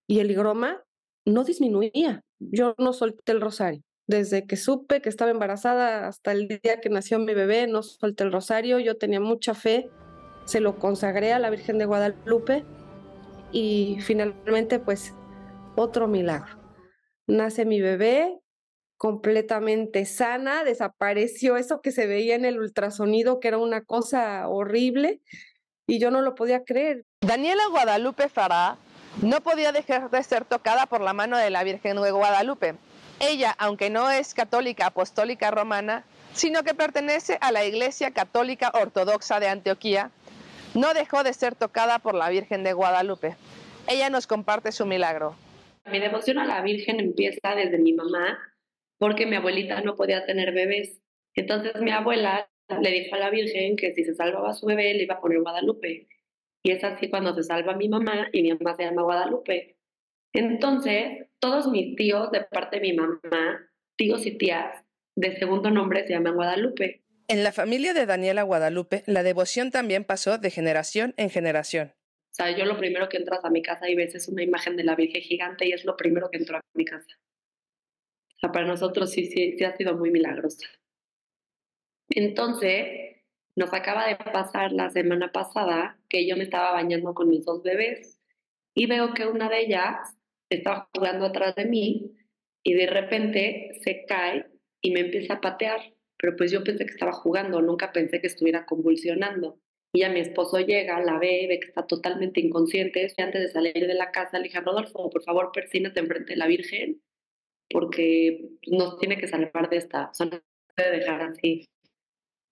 y 0.06 0.20
el 0.20 0.30
higroma 0.30 0.84
no 1.24 1.42
disminuía. 1.42 2.22
Yo 2.38 2.74
no 2.78 2.92
solté 2.92 3.32
el 3.32 3.40
rosario. 3.40 3.82
Desde 4.06 4.46
que 4.46 4.56
supe 4.56 5.02
que 5.02 5.08
estaba 5.08 5.32
embarazada 5.32 6.06
hasta 6.06 6.30
el 6.30 6.46
día 6.46 6.80
que 6.80 6.88
nació 6.88 7.18
mi 7.18 7.34
bebé, 7.34 7.66
no 7.66 7.82
solté 7.82 8.22
el 8.22 8.32
rosario. 8.32 8.78
Yo 8.78 8.96
tenía 8.96 9.20
mucha 9.20 9.54
fe. 9.54 9.90
Se 10.44 10.60
lo 10.60 10.78
consagré 10.78 11.32
a 11.32 11.38
la 11.40 11.50
Virgen 11.50 11.78
de 11.78 11.86
Guadalupe 11.86 12.64
y 13.52 13.98
finalmente 14.00 14.78
pues 14.78 15.14
otro 15.76 16.08
milagro. 16.08 16.58
Nace 17.26 17.64
mi 17.64 17.80
bebé 17.80 18.38
completamente 18.96 20.04
sana, 20.06 20.64
desapareció 20.64 21.56
eso 21.56 21.80
que 21.80 21.92
se 21.92 22.06
veía 22.06 22.34
en 22.36 22.44
el 22.44 22.60
ultrasonido, 22.60 23.40
que 23.40 23.48
era 23.48 23.58
una 23.58 23.82
cosa 23.84 24.48
horrible, 24.48 25.20
y 25.86 25.98
yo 25.98 26.10
no 26.10 26.22
lo 26.22 26.34
podía 26.34 26.62
creer. 26.64 27.04
Daniela 27.20 27.66
Guadalupe 27.68 28.28
Fará 28.28 28.76
no 29.20 29.40
podía 29.40 29.72
dejar 29.72 30.08
de 30.10 30.22
ser 30.22 30.44
tocada 30.44 30.86
por 30.86 31.00
la 31.00 31.12
mano 31.12 31.36
de 31.36 31.50
la 31.50 31.64
Virgen 31.64 32.00
de 32.00 32.10
Guadalupe. 32.12 32.76
Ella, 33.18 33.54
aunque 33.58 33.90
no 33.90 34.10
es 34.10 34.34
católica 34.34 34.86
apostólica 34.86 35.50
romana, 35.50 36.04
sino 36.32 36.62
que 36.62 36.74
pertenece 36.74 37.38
a 37.40 37.52
la 37.52 37.64
Iglesia 37.64 38.12
Católica 38.12 38.72
Ortodoxa 38.74 39.40
de 39.40 39.48
Antioquía, 39.48 40.10
no 40.74 40.94
dejó 40.94 41.22
de 41.22 41.32
ser 41.32 41.54
tocada 41.54 41.98
por 41.98 42.14
la 42.14 42.30
Virgen 42.30 42.64
de 42.64 42.72
Guadalupe. 42.72 43.36
Ella 43.88 44.10
nos 44.10 44.26
comparte 44.26 44.72
su 44.72 44.86
milagro. 44.86 45.34
Mi 45.90 45.98
devoción 45.98 46.38
a 46.38 46.46
la 46.46 46.62
Virgen 46.62 47.00
empieza 47.00 47.54
desde 47.56 47.78
mi 47.78 47.92
mamá, 47.92 48.38
porque 48.98 49.26
mi 49.26 49.36
abuelita 49.36 49.80
no 49.80 49.96
podía 49.96 50.24
tener 50.24 50.52
bebés. 50.52 51.02
Entonces 51.34 51.80
mi 51.80 51.90
abuela 51.90 52.48
le 52.80 52.90
dijo 52.90 53.16
a 53.16 53.18
la 53.18 53.30
Virgen 53.30 53.76
que 53.76 53.92
si 53.92 54.04
se 54.04 54.14
salvaba 54.14 54.52
su 54.52 54.66
bebé 54.66 54.94
le 54.94 55.02
iba 55.02 55.16
a 55.16 55.20
poner 55.20 55.40
Guadalupe. 55.40 56.08
Y 56.64 56.70
es 56.70 56.84
así 56.84 57.10
cuando 57.10 57.34
se 57.34 57.42
salva 57.42 57.74
mi 57.74 57.88
mamá 57.88 58.28
y 58.32 58.42
mi 58.42 58.52
mamá 58.52 58.76
se 58.76 58.84
llama 58.84 59.02
Guadalupe. 59.02 59.76
Entonces, 60.32 61.26
todos 61.40 61.66
mis 61.66 61.96
tíos 61.96 62.30
de 62.30 62.42
parte 62.42 62.76
de 62.76 62.82
mi 62.82 62.92
mamá, 62.94 63.68
tíos 63.96 64.24
y 64.24 64.38
tías, 64.38 64.84
de 65.16 65.36
segundo 65.36 65.70
nombre 65.70 66.06
se 66.06 66.14
llaman 66.14 66.34
Guadalupe. 66.34 67.01
En 67.32 67.44
la 67.44 67.52
familia 67.52 67.94
de 67.94 68.04
Daniela 68.04 68.42
Guadalupe, 68.42 69.04
la 69.06 69.22
devoción 69.22 69.70
también 69.70 70.04
pasó 70.04 70.36
de 70.36 70.50
generación 70.50 71.14
en 71.16 71.30
generación. 71.30 71.94
O 72.30 72.34
sea, 72.34 72.54
yo 72.54 72.66
lo 72.66 72.76
primero 72.76 73.08
que 73.08 73.16
entras 73.16 73.42
a 73.42 73.48
mi 73.48 73.62
casa 73.62 73.88
y 73.88 73.94
ves 73.94 74.14
es 74.14 74.28
una 74.28 74.42
imagen 74.42 74.76
de 74.76 74.84
la 74.84 74.96
Virgen 74.96 75.22
gigante 75.22 75.66
y 75.66 75.72
es 75.72 75.86
lo 75.86 75.96
primero 75.96 76.28
que 76.30 76.36
entró 76.36 76.58
a 76.58 76.60
mi 76.74 76.84
casa. 76.84 77.08
O 78.34 78.38
sea, 78.38 78.52
para 78.52 78.66
nosotros 78.66 79.10
sí, 79.10 79.24
sí, 79.24 79.56
sí 79.56 79.64
ha 79.64 79.74
sido 79.74 79.96
muy 79.96 80.10
milagrosa. 80.10 80.66
Entonces, 82.10 83.22
nos 83.56 83.72
acaba 83.72 84.06
de 84.08 84.16
pasar 84.16 84.72
la 84.72 84.90
semana 84.90 85.32
pasada 85.32 85.98
que 86.10 86.28
yo 86.28 86.36
me 86.36 86.44
estaba 86.44 86.72
bañando 86.72 87.14
con 87.14 87.30
mis 87.30 87.46
dos 87.46 87.62
bebés 87.62 88.20
y 88.74 88.84
veo 88.84 89.14
que 89.14 89.26
una 89.26 89.48
de 89.48 89.60
ellas 89.60 90.18
estaba 90.50 90.86
jugando 90.94 91.24
atrás 91.24 91.54
de 91.54 91.64
mí 91.64 92.12
y 92.62 92.74
de 92.74 92.88
repente 92.88 93.80
se 93.82 94.04
cae 94.04 94.50
y 94.82 94.90
me 94.90 95.00
empieza 95.00 95.32
a 95.32 95.40
patear 95.40 95.91
pero 96.22 96.36
pues 96.36 96.52
yo 96.52 96.62
pensé 96.62 96.86
que 96.86 96.92
estaba 96.92 97.12
jugando, 97.12 97.60
nunca 97.60 97.90
pensé 97.90 98.20
que 98.20 98.28
estuviera 98.28 98.64
convulsionando. 98.64 99.58
Y 99.92 100.00
ya 100.00 100.08
mi 100.08 100.20
esposo 100.20 100.60
llega, 100.60 101.02
la 101.02 101.18
ve, 101.18 101.46
ve 101.48 101.58
que 101.58 101.66
está 101.66 101.84
totalmente 101.84 102.40
inconsciente. 102.40 103.12
Y 103.14 103.20
antes 103.20 103.42
de 103.42 103.48
salir 103.48 103.74
de 103.74 103.94
la 103.94 104.12
casa 104.12 104.38
le 104.38 104.44
dije, 104.44 104.60
Rodolfo, 104.60 105.10
por 105.10 105.24
favor, 105.24 105.50
persínate 105.52 105.98
enfrente 105.98 106.34
de 106.34 106.36
la 106.36 106.46
Virgen, 106.46 107.02
porque 107.68 108.50
nos 108.68 108.98
tiene 109.00 109.18
que 109.18 109.26
salvar 109.26 109.68
de 109.68 109.78
esta, 109.78 110.10
o 110.10 110.14
sea, 110.14 110.26
no 110.26 110.40
puede 110.76 110.98
dejar 110.98 111.22
así. 111.22 111.68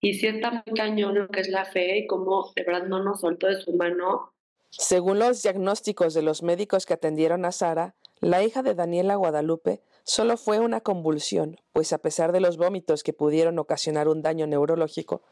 Y 0.01 0.15
si 0.15 0.27
está 0.27 0.51
muy 0.51 0.77
cañón 0.77 1.15
lo 1.15 1.29
que 1.29 1.41
es 1.41 1.49
la 1.49 1.65
fe 1.65 1.99
y 1.99 2.07
cómo 2.09 2.53
de 2.57 2.65
verdad 2.65 2.89
no 2.89 3.05
nos 3.05 3.21
soltó 3.21 3.47
de 3.47 3.61
su 3.61 3.73
mano. 3.75 4.33
Según 4.71 5.21
los 5.21 5.43
diagnósticos 5.43 6.13
de 6.13 6.23
los 6.23 6.43
médicos 6.43 6.87
que 6.87 6.95
atendieron 6.95 7.45
a 7.45 7.53
Sara, 7.53 7.95
la 8.21 8.43
hija 8.43 8.63
de 8.65 8.75
Daniela 8.75 9.15
Guadalupe 9.15 9.81
Solo 10.05 10.37
fue 10.37 10.61
una 10.61 10.81
convulsión, 10.81 11.61
pues 11.73 11.93
a 11.93 11.99
pesar 11.99 12.33
de 12.33 12.41
los 12.41 12.57
vómitos 12.57 13.03
que 13.03 13.13
pudieron 13.13 13.59
ocasionar 13.59 14.09
un 14.09 14.23
daño 14.23 14.47
neurológico, 14.47 15.23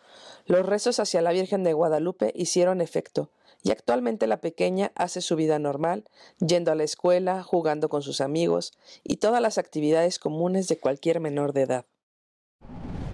los 0.47 0.65
rezos 0.65 1.01
hacia 1.01 1.23
la 1.23 1.33
Virgen 1.33 1.65
de 1.65 1.73
Guadalupe 1.73 2.33
hicieron 2.35 2.81
efecto, 2.81 3.31
y 3.63 3.71
actualmente 3.71 4.27
la 4.27 4.41
pequeña 4.41 4.93
hace 4.95 5.21
su 5.21 5.37
vida 5.37 5.59
normal, 5.59 6.05
yendo 6.39 6.71
a 6.71 6.75
la 6.75 6.85
escuela, 6.85 7.43
jugando 7.43 7.89
con 7.89 8.03
sus 8.03 8.21
amigos 8.21 8.73
y 9.03 9.17
todas 9.17 9.43
las 9.43 9.59
actividades 9.59 10.19
comunes 10.19 10.69
de 10.69 10.79
cualquier 10.79 11.21
menor 11.21 11.53
de 11.53 11.63
edad. 11.63 11.85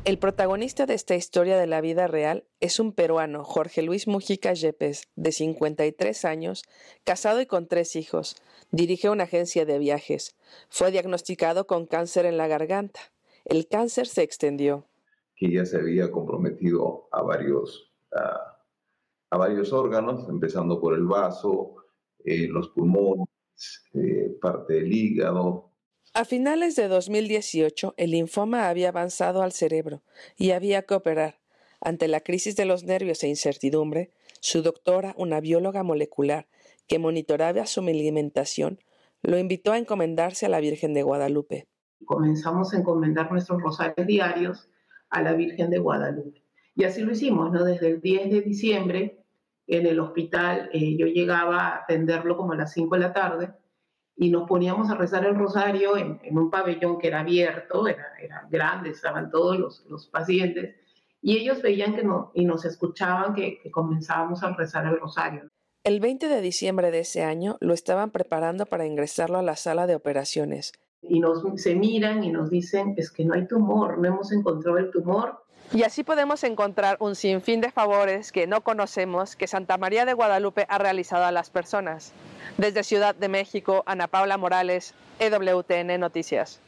El 0.05 0.19
protagonista 0.19 0.85
de 0.85 0.93
esta 0.93 1.17
historia 1.17 1.57
de 1.57 1.67
la 1.67 1.81
vida 1.81 2.07
real 2.07 2.45
es 2.61 2.79
un 2.79 2.93
peruano, 2.93 3.43
Jorge 3.43 3.81
Luis 3.81 4.07
Mujica 4.07 4.53
Yepes, 4.53 5.09
de 5.17 5.33
53 5.33 6.27
años, 6.27 6.63
casado 7.05 7.41
y 7.41 7.47
con 7.47 7.69
tres 7.69 7.97
hijos. 7.97 8.37
Dirige 8.71 9.09
una 9.09 9.25
agencia 9.25 9.65
de 9.65 9.79
viajes. 9.79 10.37
Fue 10.69 10.91
diagnosticado 10.91 11.67
con 11.67 11.87
cáncer 11.87 12.27
en 12.27 12.37
la 12.37 12.49
garganta. 12.49 13.01
El 13.47 13.67
cáncer 13.67 14.07
se 14.07 14.23
extendió. 14.23 14.85
Que 15.37 15.51
ya 15.51 15.65
se 15.65 15.79
había 15.79 16.11
comprometido 16.11 17.09
a 17.11 17.23
varios, 17.23 17.91
a, 18.13 19.39
varios 19.39 19.73
órganos, 19.73 20.29
empezando 20.29 20.83
por 20.83 20.93
el 20.93 21.07
vaso, 21.07 21.77
eh, 22.27 22.47
los 22.47 22.69
pulmones, 22.69 23.27
eh, 23.95 24.37
parte 24.39 24.75
del 24.75 24.93
hígado, 24.93 25.74
a 26.13 26.25
finales 26.25 26.77
de 26.77 26.87
2018, 26.87 27.95
el 27.97 28.13
linfoma 28.13 28.69
había 28.69 28.91
avanzado 28.91 29.43
al 29.43 29.51
cerebro 29.51 30.03
y 30.37 30.53
había 30.53 30.83
que 30.83 30.95
operar. 30.95 31.41
Ante 31.81 32.07
la 32.07 32.21
crisis 32.21 32.55
de 32.55 32.67
los 32.67 32.85
nervios 32.85 33.25
e 33.25 33.29
incertidumbre, 33.29 34.13
su 34.41 34.63
doctora, 34.63 35.15
una 35.19 35.41
bióloga 35.41 35.83
molecular 35.83 36.47
que 36.87 36.99
monitoraba 36.99 37.67
su 37.67 37.81
alimentación, 37.81 38.79
lo 39.23 39.39
invitó 39.39 39.73
a 39.73 39.79
encomendarse 39.79 40.47
a 40.47 40.51
la 40.51 40.61
Virgen 40.61 40.95
de 40.95 41.03
Guadalupe. 41.03 41.67
Comenzamos 42.05 42.73
a 42.75 42.79
encomendar 42.79 43.33
nuestros 43.33 43.61
rosarios 43.61 44.07
diarios 44.07 44.69
a 45.11 45.23
la 45.23 45.33
Virgen 45.33 45.71
de 45.71 45.79
Guadalupe. 45.79 46.45
Y 46.77 46.85
así 46.85 47.01
lo 47.03 47.13
hicimos, 47.13 47.51
¿no? 47.53 47.65
Desde 47.65 47.89
el 47.89 48.01
10 48.01 48.31
de 48.31 48.41
diciembre 48.43 49.25
en 49.67 49.87
el 49.87 49.99
hospital, 49.99 50.71
eh, 50.73 50.97
yo 50.97 51.07
llegaba 51.07 51.69
a 51.69 51.77
atenderlo 51.79 52.37
como 52.37 52.53
a 52.53 52.57
las 52.57 52.73
5 52.73 52.95
de 52.95 53.01
la 53.01 53.13
tarde 53.13 53.55
y 54.17 54.31
nos 54.31 54.49
poníamos 54.49 54.91
a 54.91 54.95
rezar 54.95 55.25
el 55.25 55.37
rosario 55.37 55.97
en, 55.97 56.21
un 56.31 56.51
pabellón 56.51 56.99
que 56.99 57.09
era 57.09 57.21
abierto, 57.21 57.89
era, 57.89 58.13
era 58.21 58.47
grande, 58.51 58.91
estaban 58.91 59.31
todos 59.31 59.59
los, 59.59 59.85
los, 59.89 60.07
pacientes, 60.07 60.77
y 61.21 61.37
ellos 61.39 61.63
veían 61.63 61.97
que 61.97 62.05
no, 62.05 62.31
y 62.35 62.45
nos 62.45 62.65
escuchaban 62.65 63.35
que, 63.35 63.59
que 63.61 63.71
comenzábamos 63.71 64.43
a 64.43 64.55
rezar 64.55 64.87
el 64.87 65.01
rosario. 65.01 65.51
El 65.83 66.01
20 66.01 66.29
de 66.29 66.41
diciembre 66.41 66.91
de 66.91 67.01
ese 67.01 67.25
año 67.25 67.57
lo 67.61 67.75
estaban 67.75 68.11
preparando 68.11 68.67
para 68.67 68.87
ingresarlo 68.87 69.39
a 69.39 69.43
la 69.43 69.57
sala 69.57 69.87
de 69.87 69.95
operaciones. 69.95 70.73
Y 71.15 71.21
nos, 71.21 71.45
se 71.57 71.77
miran 71.77 72.25
y 72.25 72.31
nos 72.31 72.51
dicen, 72.51 72.95
es 72.97 73.11
que 73.11 73.25
no 73.25 73.35
hay 73.35 73.47
tumor, 73.47 73.99
no 73.99 74.09
hemos 74.09 74.33
encontrado 74.33 74.79
el 74.79 74.91
tumor. 74.91 75.45
Y 75.73 75.85
así 75.85 76.03
podemos 76.03 76.43
encontrar 76.43 76.97
un 76.99 77.15
sinfín 77.15 77.61
de 77.61 77.71
favores 77.71 78.33
que 78.33 78.47
no 78.49 78.63
conocemos 78.63 79.37
que 79.37 79.47
Santa 79.47 79.79
María 79.79 80.05
de 80.05 80.13
Guadalupe 80.13 80.67
ha 80.69 80.79
realizado 80.79 81.25
a 81.25 81.33
las 81.33 81.51
personas. 81.51 82.13
Desde 82.59 82.83
Ciudad 82.83 83.15
de 83.15 83.29
México, 83.29 83.85
Ana 83.87 84.09
Paula 84.09 84.37
Morales, 84.37 84.93
EWTN 85.21 86.01
Noticias. 86.01 86.61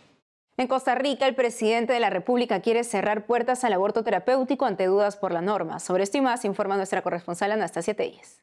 En 0.56 0.68
Costa 0.68 0.94
Rica, 0.94 1.26
el 1.26 1.34
presidente 1.34 1.92
de 1.92 2.00
la 2.00 2.08
República 2.08 2.60
quiere 2.60 2.84
cerrar 2.84 3.26
puertas 3.26 3.64
al 3.64 3.72
aborto 3.72 4.04
terapéutico 4.04 4.64
ante 4.64 4.86
dudas 4.86 5.16
por 5.16 5.32
la 5.32 5.42
norma. 5.42 5.80
Sobre 5.80 6.04
esto 6.04 6.18
y 6.18 6.20
más 6.22 6.44
informa 6.44 6.76
nuestra 6.76 7.02
corresponsal 7.02 7.52
Anastasia 7.52 7.94
Telles. 7.94 8.40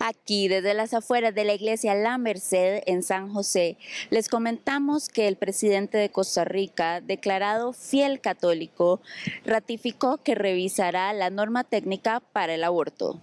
Aquí, 0.00 0.46
desde 0.46 0.74
las 0.74 0.94
afueras 0.94 1.34
de 1.34 1.44
la 1.44 1.54
iglesia 1.54 1.94
La 1.94 2.18
Merced 2.18 2.82
en 2.86 3.02
San 3.02 3.32
José, 3.32 3.76
les 4.10 4.28
comentamos 4.28 5.08
que 5.08 5.26
el 5.26 5.36
presidente 5.36 5.98
de 5.98 6.10
Costa 6.10 6.44
Rica, 6.44 7.00
declarado 7.00 7.72
fiel 7.72 8.20
católico, 8.20 9.00
ratificó 9.44 10.18
que 10.18 10.36
revisará 10.36 11.12
la 11.12 11.30
norma 11.30 11.64
técnica 11.64 12.20
para 12.20 12.54
el 12.54 12.62
aborto. 12.62 13.20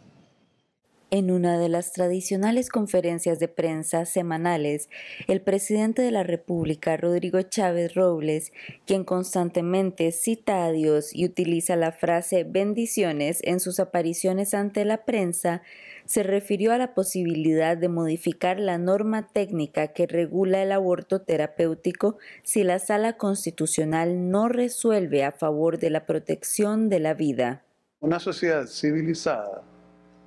En 1.16 1.32
una 1.32 1.58
de 1.58 1.70
las 1.70 1.94
tradicionales 1.94 2.68
conferencias 2.68 3.40
de 3.40 3.48
prensa 3.48 4.06
semanales, 4.06 4.90
el 5.30 5.40
presidente 5.40 6.02
de 6.02 6.12
la 6.12 6.24
República, 6.24 6.98
Rodrigo 6.98 7.42
Chávez 7.42 7.96
Robles, 7.96 8.52
quien 8.86 9.06
constantemente 9.06 10.12
cita 10.12 10.66
a 10.66 10.74
Dios 10.74 11.16
y 11.16 11.24
utiliza 11.24 11.78
la 11.78 11.94
frase 11.94 12.44
bendiciones 12.44 13.40
en 13.44 13.62
sus 13.62 13.80
apariciones 13.80 14.54
ante 14.54 14.84
la 14.84 15.06
prensa, 15.06 15.62
se 16.04 16.22
refirió 16.22 16.74
a 16.74 16.78
la 16.78 16.94
posibilidad 16.94 17.78
de 17.78 17.88
modificar 17.88 18.60
la 18.60 18.78
norma 18.78 19.30
técnica 19.30 19.94
que 19.94 20.08
regula 20.08 20.64
el 20.64 20.74
aborto 20.74 21.22
terapéutico 21.22 22.18
si 22.44 22.66
la 22.66 22.80
sala 22.80 23.16
constitucional 23.16 24.30
no 24.32 24.50
resuelve 24.50 25.24
a 25.24 25.32
favor 25.32 25.80
de 25.80 25.92
la 25.92 26.06
protección 26.06 26.90
de 26.90 27.00
la 27.00 27.14
vida. 27.14 27.64
Una 28.02 28.20
sociedad 28.20 28.66
civilizada 28.68 29.64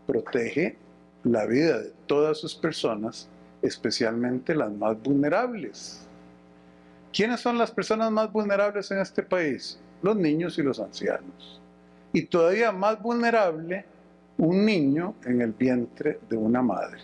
protege 0.08 0.74
la 1.22 1.44
vida 1.44 1.80
de 1.80 1.92
todas 2.06 2.38
sus 2.38 2.54
personas, 2.54 3.28
especialmente 3.60 4.54
las 4.54 4.72
más 4.72 5.00
vulnerables. 5.02 6.06
¿Quiénes 7.12 7.40
son 7.40 7.58
las 7.58 7.70
personas 7.70 8.10
más 8.10 8.32
vulnerables 8.32 8.90
en 8.90 9.00
este 9.00 9.22
país? 9.22 9.78
Los 10.02 10.16
niños 10.16 10.58
y 10.58 10.62
los 10.62 10.80
ancianos. 10.80 11.60
Y 12.14 12.22
todavía 12.22 12.72
más 12.72 13.02
vulnerable 13.02 13.84
un 14.38 14.64
niño 14.64 15.14
en 15.26 15.42
el 15.42 15.52
vientre 15.52 16.20
de 16.30 16.36
una 16.38 16.62
madre. 16.62 17.00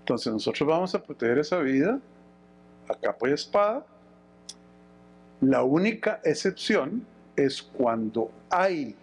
Entonces 0.00 0.32
nosotros 0.32 0.68
vamos 0.68 0.94
a 0.96 1.02
proteger 1.02 1.38
esa 1.38 1.60
vida 1.60 2.00
a 2.88 2.94
capa 2.94 3.28
y 3.28 3.32
espada. 3.32 3.86
La 5.40 5.62
única 5.62 6.20
excepción 6.24 7.06
es 7.36 7.62
cuando 7.62 8.32
hay 8.48 8.96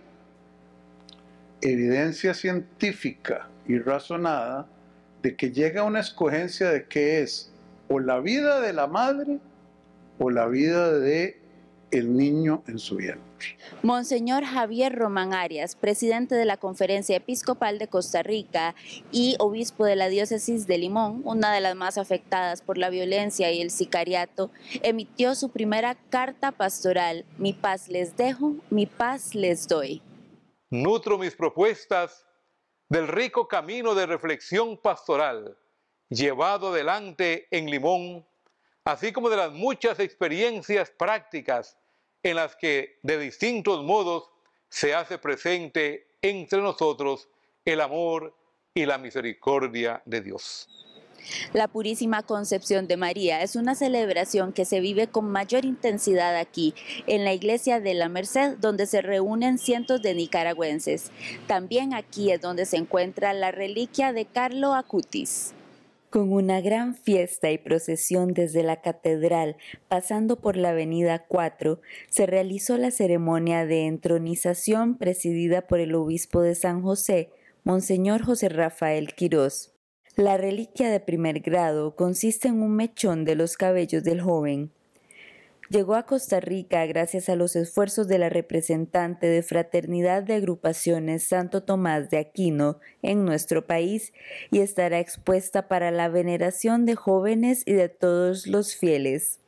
evidencia 1.61 2.33
científica 2.33 3.49
y 3.67 3.79
razonada 3.79 4.67
de 5.21 5.35
que 5.35 5.51
llega 5.51 5.83
una 5.83 5.99
escogencia 5.99 6.69
de 6.69 6.85
que 6.85 7.21
es 7.21 7.51
o 7.89 7.99
la 7.99 8.19
vida 8.19 8.61
de 8.61 8.73
la 8.73 8.87
madre 8.87 9.39
o 10.19 10.29
la 10.29 10.47
vida 10.47 10.91
de 10.99 11.39
el 11.91 12.15
niño 12.15 12.63
en 12.67 12.79
su 12.79 12.97
vientre. 12.97 13.27
Monseñor 13.83 14.43
Javier 14.43 14.93
Román 14.95 15.33
Arias, 15.33 15.75
presidente 15.75 16.35
de 16.35 16.45
la 16.45 16.57
Conferencia 16.57 17.15
Episcopal 17.15 17.77
de 17.77 17.87
Costa 17.87 18.23
Rica 18.23 18.75
y 19.11 19.35
obispo 19.39 19.85
de 19.85 19.95
la 19.95 20.09
diócesis 20.09 20.67
de 20.67 20.77
Limón, 20.79 21.21
una 21.23 21.53
de 21.53 21.61
las 21.61 21.75
más 21.75 21.97
afectadas 21.97 22.61
por 22.61 22.77
la 22.77 22.89
violencia 22.89 23.51
y 23.51 23.61
el 23.61 23.69
sicariato, 23.69 24.49
emitió 24.81 25.35
su 25.35 25.49
primera 25.49 25.95
carta 26.09 26.51
pastoral, 26.51 27.25
Mi 27.37 27.53
paz 27.53 27.89
les 27.89 28.17
dejo, 28.17 28.55
mi 28.69 28.85
paz 28.85 29.35
les 29.35 29.67
doy. 29.67 30.01
Nutro 30.69 31.17
mis 31.17 31.35
propuestas 31.35 32.25
del 32.89 33.07
rico 33.07 33.47
camino 33.47 33.95
de 33.95 34.05
reflexión 34.05 34.77
pastoral 34.77 35.57
llevado 36.09 36.69
adelante 36.69 37.47
en 37.51 37.69
Limón 37.69 38.25
así 38.87 39.11
como 39.11 39.29
de 39.29 39.35
las 39.35 39.51
muchas 39.51 39.99
experiencias 39.99 40.89
prácticas 40.89 41.77
en 42.23 42.37
las 42.37 42.55
que 42.55 42.99
de 43.03 43.17
distintos 43.17 43.83
modos 43.83 44.31
se 44.69 44.95
hace 44.95 45.17
presente 45.17 46.15
entre 46.21 46.61
nosotros 46.61 47.27
el 47.65 47.81
amor 47.81 48.33
y 48.73 48.85
la 48.85 48.97
misericordia 48.97 50.01
de 50.05 50.21
Dios. 50.21 50.86
La 51.53 51.67
Purísima 51.67 52.23
Concepción 52.23 52.87
de 52.87 52.97
María 52.97 53.41
es 53.41 53.55
una 53.55 53.75
celebración 53.75 54.53
que 54.53 54.65
se 54.65 54.79
vive 54.79 55.07
con 55.07 55.29
mayor 55.29 55.65
intensidad 55.65 56.35
aquí, 56.35 56.73
en 57.07 57.23
la 57.23 57.33
iglesia 57.33 57.79
de 57.79 57.93
la 57.93 58.09
Merced, 58.09 58.57
donde 58.57 58.85
se 58.85 59.01
reúnen 59.01 59.57
cientos 59.57 60.01
de 60.01 60.13
nicaragüenses. 60.13 61.11
También 61.47 61.93
aquí 61.93 62.31
es 62.31 62.41
donde 62.41 62.65
se 62.65 62.77
encuentra 62.77 63.33
la 63.33 63.51
reliquia 63.51 64.13
de 64.13 64.25
Carlo 64.25 64.73
Acutis. 64.73 65.53
Con 66.09 66.31
una 66.31 66.61
gran 66.61 66.95
fiesta 66.95 67.51
y 67.51 67.57
procesión 67.57 68.33
desde 68.33 68.63
la 68.63 68.81
catedral, 68.81 69.57
pasando 69.89 70.37
por 70.37 70.55
la 70.55 70.69
avenida 70.69 71.25
4, 71.27 71.81
se 72.09 72.25
realizó 72.25 72.77
la 72.77 72.91
ceremonia 72.91 73.65
de 73.65 73.87
entronización 73.87 74.97
presidida 74.97 75.67
por 75.67 75.81
el 75.81 75.93
obispo 75.95 76.41
de 76.41 76.55
San 76.55 76.81
José, 76.81 77.29
Monseñor 77.65 78.23
José 78.23 78.47
Rafael 78.47 79.13
Quirós. 79.15 79.76
La 80.17 80.35
reliquia 80.35 80.89
de 80.89 80.99
primer 80.99 81.41
grado 81.41 81.95
consiste 81.95 82.47
en 82.47 82.59
un 82.63 82.75
mechón 82.75 83.23
de 83.23 83.35
los 83.35 83.55
cabellos 83.55 84.03
del 84.03 84.19
joven, 84.19 84.71
Llegó 85.69 85.95
a 85.95 86.05
Costa 86.05 86.39
Rica 86.39 86.85
gracias 86.85 87.27
a 87.27 87.35
los 87.35 87.57
esfuerzos 87.57 88.07
de 88.07 88.17
la 88.17 88.29
representante 88.29 89.27
de 89.27 89.43
Fraternidad 89.43 90.23
de 90.23 90.35
Agrupaciones 90.35 91.27
Santo 91.27 91.63
Tomás 91.63 92.09
de 92.09 92.19
Aquino 92.19 92.79
en 93.01 93.25
nuestro 93.25 93.67
país 93.67 94.13
y 94.49 94.59
estará 94.59 94.99
expuesta 94.99 95.67
para 95.67 95.91
la 95.91 96.07
veneración 96.07 96.85
de 96.85 96.95
jóvenes 96.95 97.63
y 97.65 97.73
de 97.73 97.89
todos 97.89 98.47
los 98.47 98.77
fieles. 98.77 99.41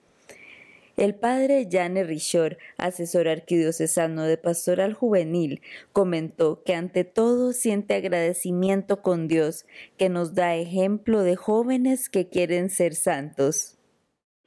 El 1.00 1.16
padre 1.16 1.66
Jane 1.72 2.04
Richor, 2.04 2.58
asesor 2.76 3.30
arquidiocesano 3.30 4.24
de 4.24 4.36
Pastoral 4.36 4.94
Juvenil, 4.94 5.62
comentó 5.94 6.62
que 6.66 6.76
ante 6.76 7.06
todo 7.06 7.54
siente 7.54 7.94
agradecimiento 7.94 9.02
con 9.02 9.30
Dios, 9.30 9.66
que 9.98 10.10
nos 10.10 10.36
da 10.36 10.56
ejemplo 10.56 11.24
de 11.24 11.38
jóvenes 11.38 12.10
que 12.10 12.28
quieren 12.28 12.70
ser 12.70 12.96
santos. 12.96 13.78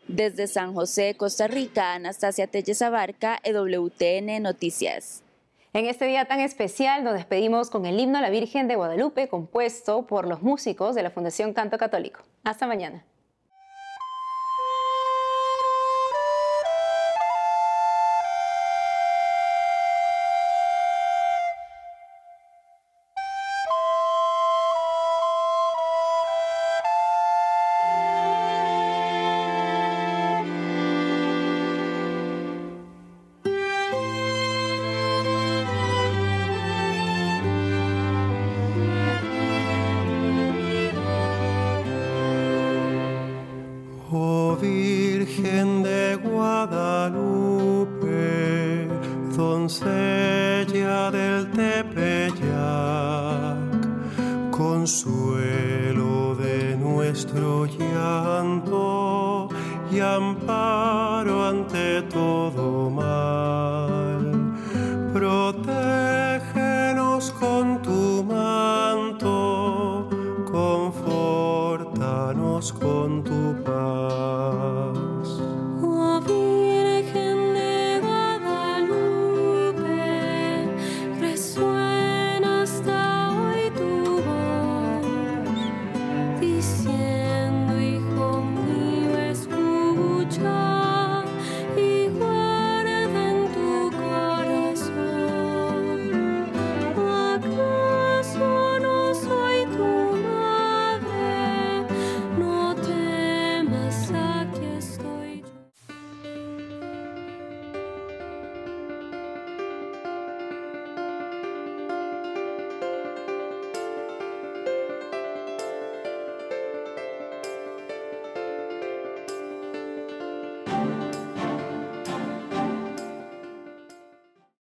Desde 0.09 0.47
San 0.47 0.75
José, 0.75 1.15
Costa 1.17 1.49
Rica, 1.49 1.95
Anastasia 1.95 2.47
Telles 2.47 2.83
Abarca, 2.83 3.39
EWTN 3.45 4.43
Noticias. 4.43 5.23
En 5.73 5.87
este 5.87 6.05
día 6.05 6.27
tan 6.27 6.41
especial 6.41 7.03
nos 7.03 7.15
despedimos 7.15 7.71
con 7.71 7.87
el 7.87 7.99
himno 7.99 8.19
a 8.19 8.21
la 8.21 8.29
Virgen 8.29 8.69
de 8.69 8.77
Guadalupe 8.77 9.27
compuesto 9.29 10.07
por 10.07 10.29
los 10.29 10.43
músicos 10.43 10.95
de 10.95 11.03
la 11.03 11.11
Fundación 11.11 11.55
Canto 11.55 11.79
Católico. 11.79 12.21
Hasta 12.45 12.67
mañana. 12.67 13.07